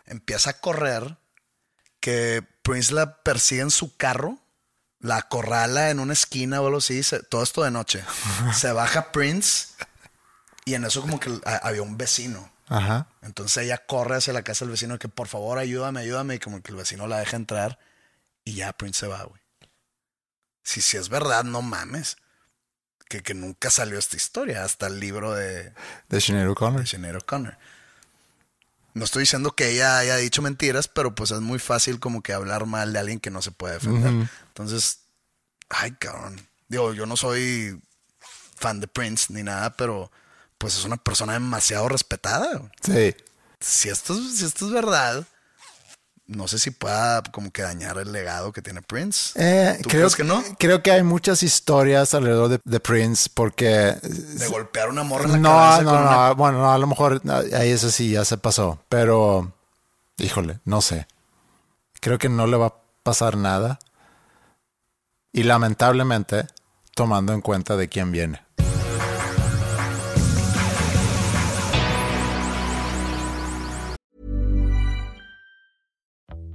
[0.06, 1.18] Empieza a correr,
[2.00, 4.40] que Prince la persigue en su carro,
[5.00, 8.04] la acorrala en una esquina o algo así, todo esto de noche.
[8.54, 9.68] Se baja Prince
[10.66, 12.52] y en eso como que había un vecino.
[12.68, 13.08] Ajá.
[13.22, 16.36] Entonces ella corre hacia la casa del vecino que por favor ayúdame, ayúdame.
[16.36, 17.80] Y como que el vecino la deja entrar.
[18.46, 19.42] Y ya Prince se va, güey.
[20.64, 22.18] Si, si es verdad, no mames.
[23.10, 24.64] Que, que nunca salió esta historia.
[24.64, 25.74] Hasta el libro de...
[26.10, 26.84] De Sinead O'Connor.
[26.86, 27.58] De O'Connor.
[28.94, 32.32] No estoy diciendo que ella haya dicho mentiras, pero pues es muy fácil como que
[32.32, 34.30] hablar mal de alguien que no se puede defender.
[34.48, 35.00] Entonces,
[35.70, 36.48] ay, cabrón.
[36.68, 37.82] Digo, yo no soy
[38.56, 40.12] fan de Prince ni nada, pero
[40.64, 42.72] pues es una persona demasiado respetada.
[42.82, 43.14] Sí.
[43.60, 45.26] Si esto, si esto es verdad,
[46.26, 49.34] no sé si pueda como que dañar el legado que tiene Prince.
[49.36, 50.42] Eh, creo, que no?
[50.58, 53.98] Creo que hay muchas historias alrededor de, Prince porque...
[54.02, 55.82] De golpear una morra en la no, cabeza.
[55.84, 56.36] No, no, no.
[56.36, 57.22] Bueno, a lo mejor
[57.54, 58.82] ahí eso sí ya se pasó.
[58.88, 59.52] Pero,
[60.18, 61.08] híjole, no sé.
[62.00, 63.80] Creo que no le va a pasar nada.
[65.34, 66.48] Y lamentablemente,
[66.96, 68.42] tomando en cuenta de quién viene.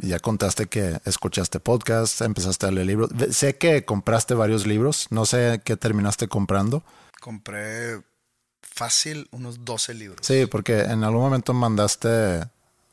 [0.00, 3.10] ya contaste que escuchaste podcast, empezaste a leer libros.
[3.30, 6.82] Sé que compraste varios libros, no sé qué terminaste comprando.
[7.20, 8.02] Compré
[8.62, 10.26] fácil unos 12 libros.
[10.26, 12.44] Sí, porque en algún momento mandaste,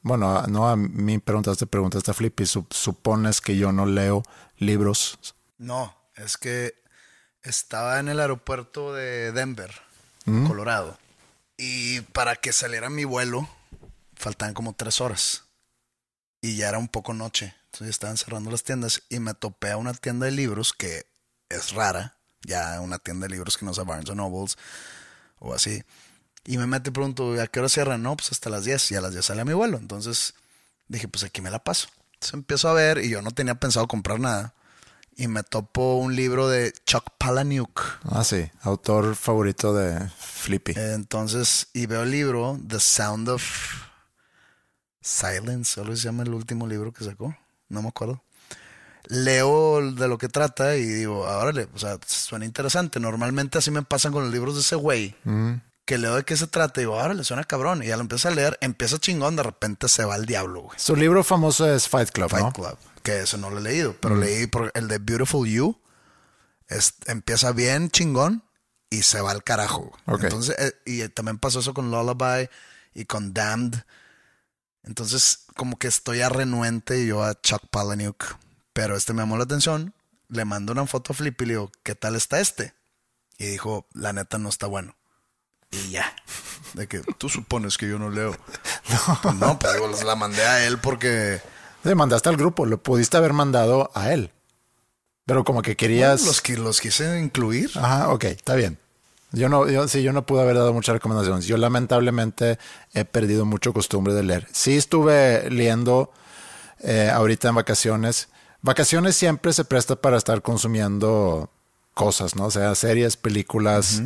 [0.02, 4.24] bueno, no a mí preguntaste, preguntaste a Flippy, supones que yo no leo
[4.58, 5.18] libros.
[5.58, 6.76] No, es que
[7.44, 9.72] estaba en el aeropuerto de Denver,
[10.48, 10.98] Colorado,
[11.58, 13.50] y para que saliera mi vuelo
[14.16, 15.46] faltaban como tres horas
[16.42, 17.54] y ya era un poco noche.
[17.66, 21.06] Entonces estaban cerrando las tiendas y me topé a una tienda de libros que
[21.50, 24.58] es rara, ya una tienda de libros que no sea Barnes Nobles
[25.40, 25.84] o así.
[26.44, 28.02] Y me metí pronto, ¿a qué hora cierran?
[28.02, 29.78] No, pues hasta las 10 y a las 10 sale mi vuelo.
[29.78, 30.34] Entonces
[30.88, 31.88] dije, pues aquí me la paso.
[32.14, 34.54] Entonces empiezo a ver y yo no tenía pensado comprar nada.
[35.16, 38.00] Y me topo un libro de Chuck Palahniuk.
[38.06, 40.74] Ah, sí, autor favorito de Flippy.
[40.76, 43.44] Entonces, y veo el libro The Sound of
[45.02, 47.36] Silence, solo se llama el último libro que sacó,
[47.70, 48.22] no me acuerdo.
[49.08, 53.00] Leo de lo que trata y digo, órale, o sea, suena interesante.
[53.00, 55.16] Normalmente así me pasan con los libros de ese güey.
[55.24, 55.54] Mm.
[55.86, 57.82] Que leo de qué se trata y digo, órale, suena cabrón.
[57.82, 60.80] Y ya lo empiezo a leer, empieza chingón, de repente se va al diablo, güey.
[60.80, 64.16] Su libro famoso es Fight Club, Fight Club, que eso no lo he leído, pero
[64.16, 65.78] leí por el de Beautiful You.
[66.68, 68.44] Es, empieza bien chingón
[68.90, 69.92] y se va al carajo.
[70.06, 72.50] Entonces, eh, y también pasó eso con Lullaby
[72.94, 73.84] y con Damned
[74.84, 78.38] entonces, como que estoy a renuente yo a Chuck Palahniuk.
[78.74, 79.94] Pero este me llamó la atención.
[80.30, 82.74] Le mando una foto a Flip y le digo, ¿qué tal está este?
[83.38, 84.96] Y dijo, la neta no está bueno.
[85.70, 86.16] Y ya.
[86.74, 88.36] De que tú supones que yo no leo.
[88.90, 91.42] No, pues no, pues digo, la mandé a él porque.
[91.84, 94.32] Le mandaste al grupo, lo pudiste haber mandado a él.
[95.26, 96.26] Pero como que querías.
[96.26, 97.72] los, que, los quise incluir.
[97.76, 98.78] Ajá, ok, está bien.
[99.32, 101.46] Yo no, yo, sí, yo no pude haber dado muchas recomendaciones.
[101.46, 102.60] Yo lamentablemente
[102.94, 104.48] he perdido mucho costumbre de leer.
[104.52, 106.12] Sí estuve leyendo
[106.80, 108.28] eh, ahorita en vacaciones.
[108.62, 111.50] Vacaciones siempre se presta para estar consumiendo
[111.94, 112.46] cosas, ¿no?
[112.46, 114.02] O sea, series, películas.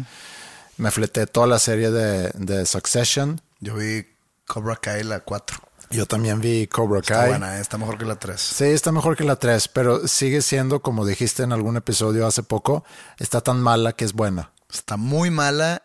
[0.78, 3.42] Me fleté toda la serie de, de, Succession.
[3.60, 4.06] Yo vi
[4.46, 5.58] Cobra Kai la 4.
[5.90, 7.18] Yo también vi Cobra Kai.
[7.18, 7.62] Está buena, ¿eh?
[7.62, 8.40] está mejor que la 3.
[8.40, 12.44] Sí, está mejor que la 3, pero sigue siendo, como dijiste en algún episodio hace
[12.44, 12.84] poco,
[13.18, 14.52] está tan mala que es buena.
[14.76, 15.84] Está muy mala,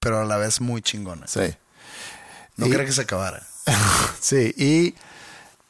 [0.00, 1.26] pero a la vez muy chingona.
[1.26, 1.54] Sí.
[2.56, 3.46] No quería que se acabara.
[4.20, 4.94] sí, y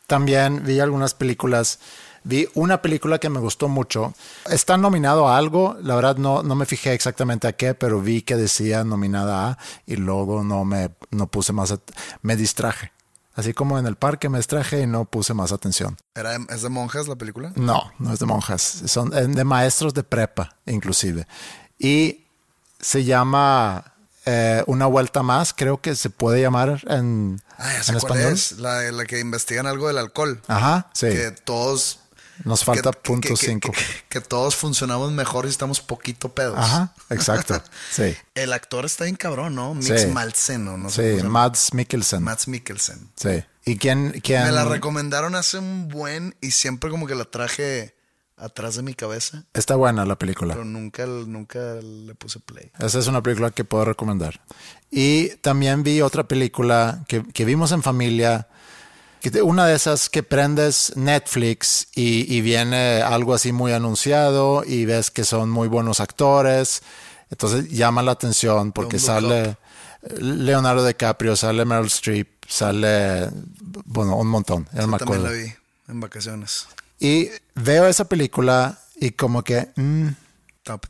[0.06, 1.80] también vi algunas películas.
[2.24, 4.14] Vi una película que me gustó mucho.
[4.50, 5.76] Está nominado a algo.
[5.82, 9.58] La verdad no, no me fijé exactamente a qué, pero vi que decía nominada a
[9.84, 11.74] y luego no me no puse más.
[12.22, 12.92] Me distraje.
[13.34, 15.96] Así como en el parque me distraje y no puse más atención.
[16.14, 17.52] ¿Era, ¿Es de monjas la película?
[17.54, 18.62] No, no es de monjas.
[18.86, 21.26] Son de maestros de prepa, inclusive.
[21.78, 22.27] Y
[22.80, 28.32] se llama eh, Una Vuelta Más, creo que se puede llamar en, ah, en español.
[28.32, 28.52] Es?
[28.52, 30.40] La, la, que investigan algo del alcohol.
[30.48, 31.08] Ajá, sí.
[31.08, 32.00] Que todos...
[32.44, 33.72] Nos falta punto cinco.
[34.08, 36.56] Que, todos funcionamos mejor y estamos poquito pedos.
[36.56, 37.60] Ajá, exacto.
[37.90, 38.16] sí.
[38.36, 39.74] El actor está bien cabrón, ¿no?
[39.74, 39.86] Mix
[40.36, 40.56] sí.
[40.58, 40.88] ¿no?
[40.88, 42.22] sí, Mads Mikkelsen.
[42.22, 43.10] Mads Mikkelsen.
[43.16, 43.44] Sí.
[43.64, 44.44] ¿Y quién, quién?
[44.44, 47.97] Me la recomendaron hace un buen y siempre como que la traje
[48.38, 49.44] atrás de mi cabeza.
[49.54, 50.54] Está buena la película.
[50.54, 52.70] Pero nunca, nunca le puse play.
[52.78, 54.40] Esa es una película que puedo recomendar.
[54.90, 58.48] Y también vi otra película que, que vimos en familia.
[59.42, 65.10] Una de esas que prendes Netflix y, y, viene algo así muy anunciado y ves
[65.10, 66.82] que son muy buenos actores.
[67.30, 69.56] Entonces llama la atención porque sale
[70.18, 73.28] Leonardo DiCaprio, sale Meryl Streep, sale,
[73.84, 74.68] bueno, un montón.
[74.72, 75.52] Yo también la vi
[75.88, 76.68] en vacaciones.
[77.00, 77.28] Y
[77.62, 79.68] veo esa película y como que...
[79.76, 80.08] Mm.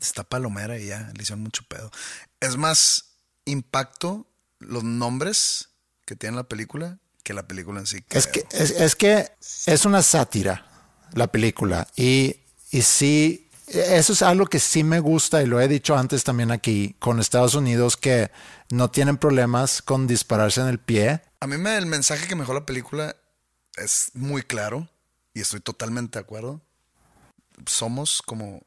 [0.01, 1.89] Está, palomera y ya, le hicieron mucho pedo.
[2.41, 3.11] Es más
[3.45, 4.27] impacto
[4.59, 5.69] los nombres
[6.05, 8.03] que tiene la película que la película en sí.
[8.09, 9.29] Es que es, que
[9.67, 10.65] es una sátira
[11.13, 12.37] la película y,
[12.71, 16.51] y sí, eso es algo que sí me gusta y lo he dicho antes también
[16.51, 18.31] aquí con Estados Unidos que
[18.71, 21.21] no tienen problemas con dispararse en el pie.
[21.39, 23.15] A mí me, el mensaje que mejor la película
[23.77, 24.89] es muy claro
[25.39, 26.61] y estoy totalmente de acuerdo.
[27.65, 28.61] Somos como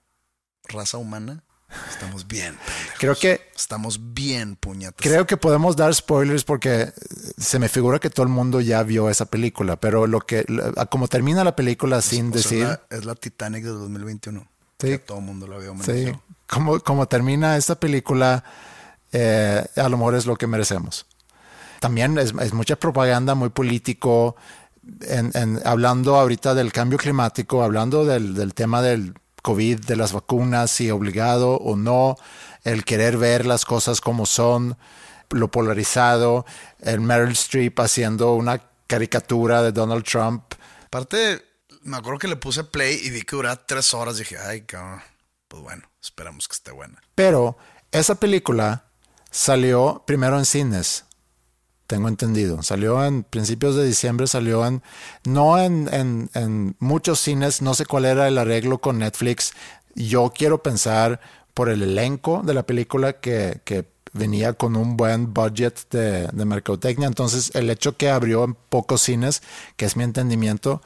[0.64, 1.44] raza humana
[1.90, 2.98] Estamos bien, pendejos.
[2.98, 4.96] Creo que Estamos bien, puñetas.
[4.98, 6.92] Creo que podemos dar spoilers porque
[7.38, 10.44] se me figura que todo el mundo ya vio esa película, pero lo que
[10.90, 14.40] como termina la película sin O sea, decir, es, la, es la Titanic de 2021.
[14.78, 14.88] Sí.
[14.88, 15.74] Que todo el mundo la vio.
[15.74, 16.22] menos sí, yo.
[16.46, 18.44] como, como termina esta película,
[19.12, 21.06] eh, a lo mejor es lo que merecemos.
[21.80, 24.36] También es, es mucha propaganda, muy político,
[25.02, 30.12] en, en- hablando ahorita del cambio climático, hablando del, del tema del COVID, de las
[30.12, 32.16] vacunas, si obligado o no,
[32.64, 34.76] el querer ver las cosas como son,
[35.30, 36.44] lo polarizado,
[36.80, 40.44] el Meryl Streep haciendo una caricatura de Donald Trump.
[40.86, 41.42] Aparte,
[41.82, 44.18] me acuerdo que le puse play y vi que duraba tres horas.
[44.18, 45.00] Dije, ay, cabrón.
[45.48, 47.00] Pues bueno, esperamos que esté buena.
[47.14, 47.56] Pero
[47.90, 48.84] esa película
[49.30, 51.04] salió primero en cines,
[51.92, 52.62] tengo entendido.
[52.62, 54.80] Salió en principios de diciembre, salió en,
[55.24, 59.52] no en, en, en muchos cines, no sé cuál era el arreglo con Netflix.
[59.94, 61.20] Yo quiero pensar
[61.52, 63.84] por el elenco de la película que, que
[64.14, 67.08] venía con un buen budget de, de mercadotecnia.
[67.08, 69.42] Entonces, el hecho que abrió en pocos cines,
[69.76, 70.80] que es mi entendimiento,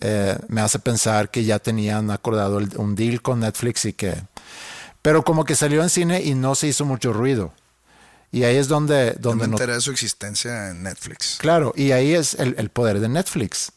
[0.00, 4.12] eh, me hace pensar que ya tenían acordado un deal con Netflix y que...
[5.02, 7.52] Pero como que salió en cine y no se hizo mucho ruido.
[8.30, 9.12] Y ahí es donde...
[9.12, 11.36] Yo me donde no- enteré de su existencia en Netflix.
[11.38, 13.72] Claro, y ahí es el, el poder de Netflix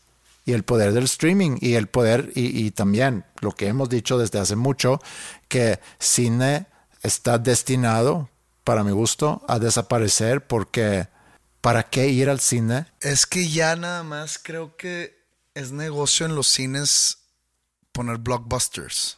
[0.46, 4.18] y el poder del streaming y el poder y, y también lo que hemos dicho
[4.18, 5.00] desde hace mucho,
[5.48, 6.66] que cine
[7.04, 8.30] está destinado,
[8.64, 11.08] para mi gusto, a desaparecer porque
[11.62, 12.88] ¿para qué ir al cine?
[13.00, 15.16] Es que ya nada más creo que
[15.54, 17.20] es negocio en los cines
[17.92, 19.18] poner blockbusters.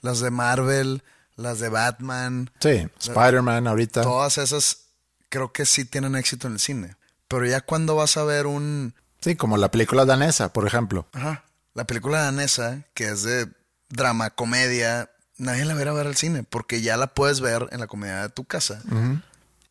[0.00, 1.02] Las de Marvel,
[1.42, 4.02] las de Batman, Sí, Spider-Man ahorita.
[4.02, 4.84] todas esas
[5.28, 6.96] creo que sí tienen éxito en el cine.
[7.28, 8.94] Pero ya cuando vas a ver un...
[9.20, 11.06] Sí, como la película danesa, por ejemplo.
[11.12, 13.48] Ajá, la película danesa, que es de
[13.88, 17.86] drama, comedia, nadie la a ver al cine porque ya la puedes ver en la
[17.86, 18.82] comedia de tu casa.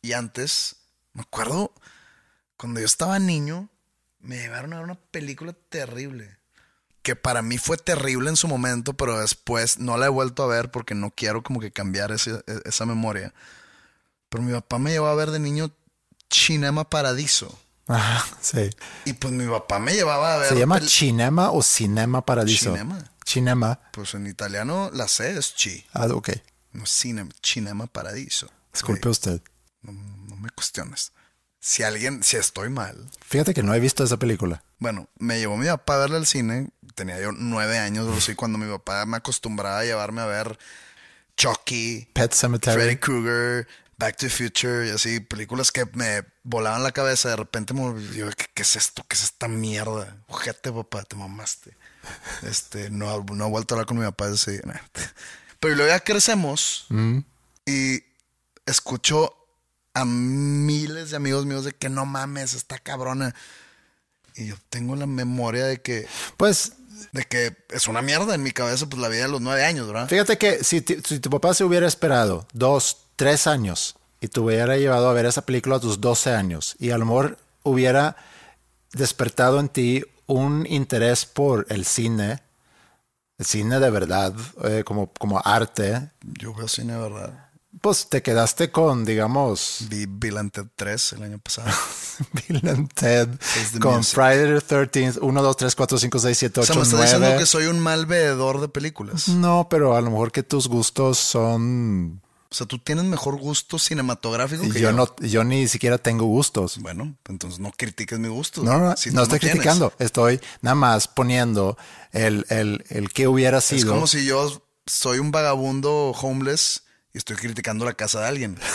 [0.00, 0.76] Y antes,
[1.12, 1.72] me acuerdo,
[2.56, 3.68] cuando yo estaba niño,
[4.20, 6.36] me llevaron a ver una película terrible.
[7.02, 10.46] Que para mí fue terrible en su momento, pero después no la he vuelto a
[10.46, 13.34] ver porque no quiero como que cambiar ese- e- esa memoria.
[14.28, 15.72] Pero mi papá me llevó a ver de niño
[16.30, 17.58] Cinema Paradiso.
[17.88, 18.70] Ajá, sí.
[19.04, 20.48] Y pues mi papá me llevaba a ver...
[20.50, 22.70] ¿Se llama Cinema o Cinema Paradiso?
[22.70, 23.04] Cinema.
[23.26, 23.80] Cinema.
[23.92, 25.84] Pues en italiano la C es chi.
[25.92, 26.30] Ah, ok.
[26.72, 28.48] No cinema, cinema paradiso.
[28.72, 29.42] Disculpe usted.
[29.82, 31.12] No, no me cuestiones.
[31.60, 33.10] Si alguien, si estoy mal.
[33.26, 34.64] Fíjate que no he visto esa película.
[34.82, 36.70] Bueno, me llevó mi papá a verla al cine.
[36.96, 40.58] Tenía yo nueve años o así cuando mi papá me acostumbraba a llevarme a ver
[41.36, 42.74] Chucky, Pet Cemetery.
[42.74, 47.28] Freddy Krueger, Back to the Future y así, películas que me volaban la cabeza.
[47.28, 49.04] De repente me yo, ¿qué, qué es esto?
[49.06, 50.16] ¿Qué es esta mierda?
[50.26, 51.76] Ojete, papá, te mamaste.
[52.42, 54.62] Este, no, no he vuelto a hablar con mi papá día.
[55.60, 56.88] Pero luego ya crecemos
[57.66, 58.02] y
[58.66, 59.32] escucho
[59.94, 63.32] a miles de amigos míos de que no mames, está cabrona.
[64.36, 66.06] Y yo tengo la memoria de que,
[66.36, 66.72] Pues
[67.12, 69.86] de que es una mierda en mi cabeza, pues la vida de los nueve años,
[69.86, 70.08] ¿verdad?
[70.08, 74.76] Fíjate que si, si tu papá se hubiera esperado dos, tres años y te hubiera
[74.76, 78.16] llevado a ver esa película a tus 12 años y a lo mejor hubiera
[78.92, 82.40] despertado en ti un interés por el cine,
[83.38, 84.32] el cine de verdad,
[84.64, 87.41] eh, como, como arte, Yo veo cine, ¿verdad?
[87.80, 91.70] Pues te quedaste con, digamos, Vi Bill and Ted 3 el año pasado.
[92.48, 93.28] Bill and Ted,
[93.80, 94.14] con music.
[94.14, 97.02] Friday the 13th, 1, 2, 3, 4, 5, 6, 7, o 8, sea, me está
[97.02, 97.38] diciendo 9.
[97.40, 99.28] que soy un mal veedor de películas.
[99.28, 102.20] No, pero a lo mejor que tus gustos son
[102.50, 104.90] O sea, tú tienes mejor gusto cinematográfico que yo.
[104.90, 106.78] yo no, yo ni siquiera tengo gustos.
[106.78, 108.62] Bueno, entonces no critiques mi gusto.
[108.62, 109.56] No, no, Si no tú estoy tienes.
[109.60, 109.92] criticando.
[109.98, 111.78] Estoy nada más poniendo
[112.12, 113.94] el, el, el que hubiera Es sido.
[113.94, 116.82] como si yo soy un vagabundo homeless
[117.12, 118.58] y estoy criticando la casa de alguien.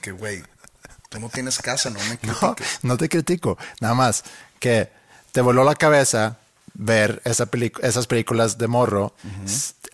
[0.00, 0.42] Que, güey,
[1.08, 2.80] tú no tienes casa, no me critiques.
[2.82, 3.56] No, no te critico.
[3.80, 4.24] Nada más
[4.58, 4.90] que
[5.30, 6.38] te voló la cabeza
[6.74, 7.48] ver esa
[7.82, 9.14] esas películas de morro.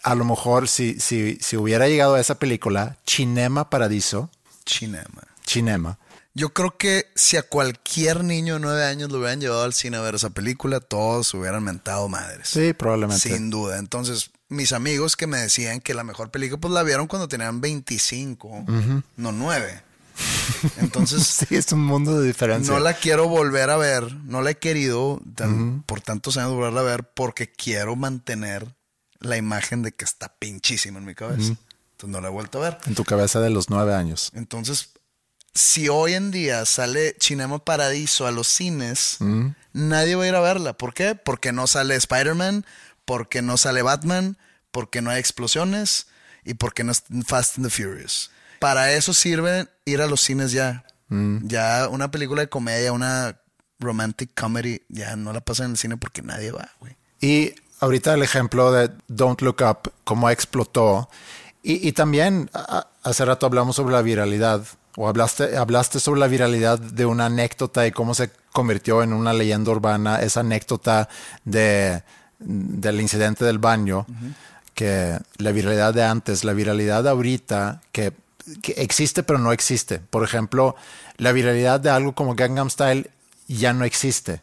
[0.03, 4.30] A lo mejor si, si, si hubiera llegado a esa película, Cinema Paradiso,
[4.66, 5.22] Cinema.
[5.47, 5.99] Cinema,
[6.34, 9.97] Yo creo que si a cualquier niño de nueve años lo hubieran llevado al cine
[9.97, 12.49] a ver esa película, todos hubieran mentado madres.
[12.49, 13.28] Sí, probablemente.
[13.28, 13.78] Sin duda.
[13.78, 17.61] Entonces, mis amigos que me decían que la mejor película, pues la vieron cuando tenían
[17.61, 18.64] 25,
[19.16, 19.82] no 9.
[20.78, 22.72] Entonces, sí, es un mundo de diferencia.
[22.72, 26.80] no la quiero volver a ver, no la he querido tan- por tantos años volverla
[26.80, 28.74] a ver porque quiero mantener
[29.20, 31.55] la imagen de que está pinchísima en mi cabeza.
[31.92, 32.78] Entonces no la he vuelto a ver.
[32.86, 34.30] En tu cabeza de los nueve años.
[34.34, 34.90] Entonces,
[35.55, 39.18] si hoy en día sale Cinema Paradiso a los cines,
[39.72, 40.72] nadie va a ir a verla.
[40.72, 41.14] ¿Por qué?
[41.14, 42.64] Porque no sale Spider-Man,
[43.05, 44.36] porque no sale Batman,
[44.70, 46.07] porque no hay explosiones
[46.44, 48.30] ¿Y por qué no es Fast and the Furious?
[48.59, 50.84] Para eso sirve ir a los cines ya.
[51.09, 53.36] Ya una película de comedia, una
[53.78, 56.96] romantic comedy, ya no la pasan en el cine porque nadie va, güey.
[57.20, 61.11] Y ahorita el ejemplo de Don't Look Up, cómo explotó.
[61.62, 64.64] Y, y también a- hace rato hablamos sobre la viralidad,
[64.96, 69.32] o hablaste, hablaste sobre la viralidad de una anécdota y cómo se convirtió en una
[69.32, 71.09] leyenda urbana, esa anécdota
[71.44, 72.03] de,
[72.45, 74.07] del incidente del baño,
[74.74, 78.12] que la viralidad de antes, la viralidad de ahorita, que,
[78.62, 79.99] que existe pero no existe.
[79.99, 80.74] Por ejemplo,
[81.16, 83.11] la viralidad de algo como Gangnam Style
[83.49, 84.43] ya no existe,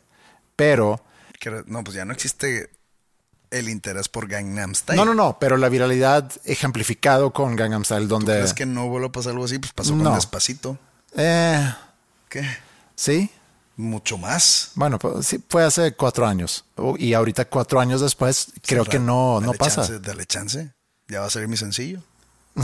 [0.55, 1.03] pero...
[1.67, 2.69] No, pues ya no existe
[3.49, 4.97] el interés por Gangnam Style.
[4.97, 8.33] No, no, no, pero la viralidad ejemplificado con Gangnam Style, donde...
[8.33, 9.57] ¿Crees que no vuelva a pasar algo así?
[9.57, 10.03] Pues pasó No.
[10.03, 10.77] con Despacito.
[11.15, 11.73] Eh,
[12.29, 12.45] ¿Qué?
[12.95, 13.31] sí,
[13.81, 14.71] Mucho más.
[14.75, 16.65] bueno, pues, sí, fue hace cuatro años.
[16.97, 19.83] Y ahorita cuatro años después, creo que no, no pasa.
[19.83, 20.73] Chance, dale chance.
[21.07, 22.01] Ya va a ser mi sencillo.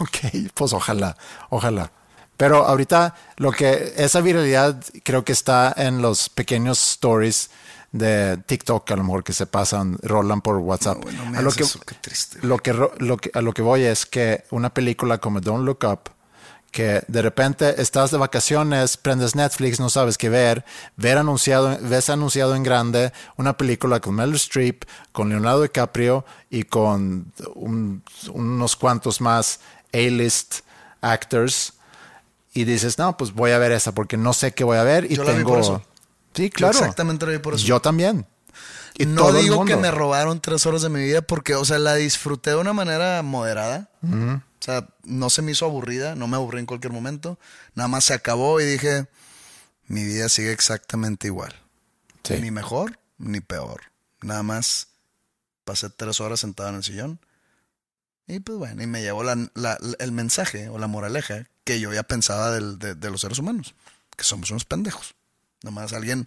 [0.00, 0.18] Ok,
[0.54, 1.16] pues ojalá,
[1.50, 1.90] ojalá.
[2.38, 7.50] Pero ahorita lo que esa viralidad creo que está en los pequeños stories
[7.92, 11.04] de TikTok, a lo mejor que se pasan, rolan por WhatsApp.
[11.04, 13.82] No, a lo que, eso, qué triste, lo que, lo que- a lo que voy
[13.84, 16.10] es que una película como Don't Look Up,
[16.74, 20.64] que de repente estás de vacaciones, prendes Netflix, no sabes qué ver,
[20.96, 26.64] ver anunciado, ves anunciado en grande una película con Meryl Streep, con Leonardo DiCaprio y
[26.64, 28.02] con un-
[28.32, 29.60] unos cuantos más
[29.92, 30.62] A-list
[31.00, 31.74] actors
[32.52, 35.04] y dices, no, pues voy a ver esa porque no sé qué voy a ver
[35.10, 35.50] y Yo la vi tengo...
[35.50, 35.82] por eso.
[36.34, 36.76] Sí, claro.
[36.76, 37.64] exactamente la vi por eso.
[37.64, 38.26] Yo también.
[38.98, 41.94] Y no digo que me robaron tres horas de mi vida porque, o sea, la
[41.94, 43.88] disfruté de una manera moderada.
[44.64, 47.38] O sea, no se me hizo aburrida, no me aburrí en cualquier momento.
[47.74, 49.06] Nada más se acabó y dije,
[49.88, 51.54] mi vida sigue exactamente igual.
[52.22, 52.38] Sí.
[52.40, 53.82] Ni mejor ni peor.
[54.22, 54.88] Nada más
[55.66, 57.20] pasé tres horas sentado en el sillón.
[58.26, 61.92] Y pues bueno, y me llevó la- la- el mensaje o la moraleja que yo
[61.92, 63.74] ya pensaba del- de, de los seres humanos,
[64.16, 65.14] que somos unos pendejos.
[65.62, 66.26] Nada más alguien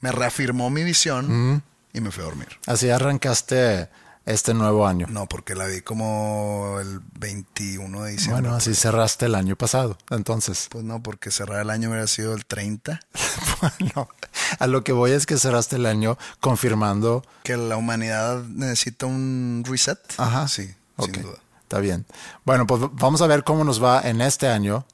[0.00, 1.62] me reafirmó mi visión
[1.92, 2.48] y me fui a dormir.
[2.66, 3.90] Así arrancaste
[4.28, 5.06] este nuevo año.
[5.08, 8.42] No, porque la vi como el 21 de diciembre.
[8.42, 9.96] Bueno, así cerraste el año pasado.
[10.10, 13.00] Entonces, Pues no, porque cerrar el año hubiera sido el 30.
[13.60, 14.08] bueno,
[14.58, 17.24] a lo que voy es que cerraste el año confirmando.
[17.42, 19.98] Que la humanidad necesita un reset.
[20.18, 20.46] Ajá.
[20.46, 21.38] Sí, Ok, sin duda.
[21.62, 22.04] Está bien.
[22.44, 24.84] Bueno, pues vamos a ver cómo nos va en este año.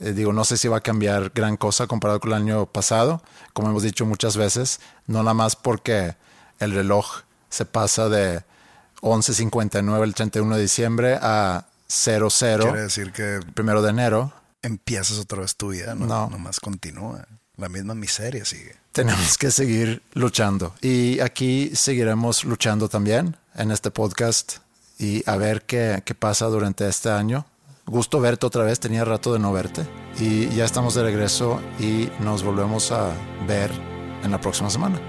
[0.00, 3.22] Eh, digo, no sé si va a cambiar gran cosa comparado con el año pasado,
[3.52, 6.16] como hemos dicho muchas veces, no nada más porque
[6.58, 8.42] el reloj se pasa de
[9.10, 12.28] 11.59 el 31 de diciembre a 00
[12.64, 14.32] Quiere decir que el primero de enero.
[14.62, 16.06] empiezas otra vez tu vida, ¿no?
[16.06, 16.28] No.
[16.30, 17.26] Nomás continúa.
[17.56, 18.74] La misma miseria sigue.
[18.92, 20.74] Tenemos que seguir luchando.
[20.82, 24.58] Y aquí seguiremos luchando también en este podcast
[24.98, 27.46] y a ver qué, qué pasa durante este año.
[27.86, 29.86] Gusto verte otra vez, tenía rato de no verte.
[30.18, 33.12] Y ya estamos de regreso y nos volvemos a
[33.46, 33.70] ver
[34.24, 35.00] en la próxima semana.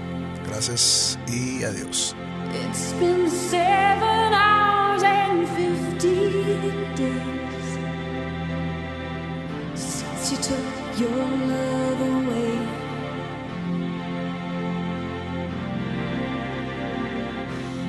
[0.46, 2.14] Gracias y adiós.
[2.50, 7.78] It's been seven hours and fifteen days
[9.74, 12.58] since you took your love away.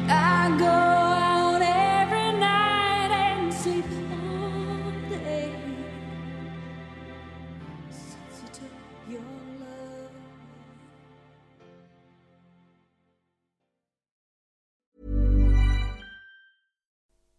[0.10, 0.89] I go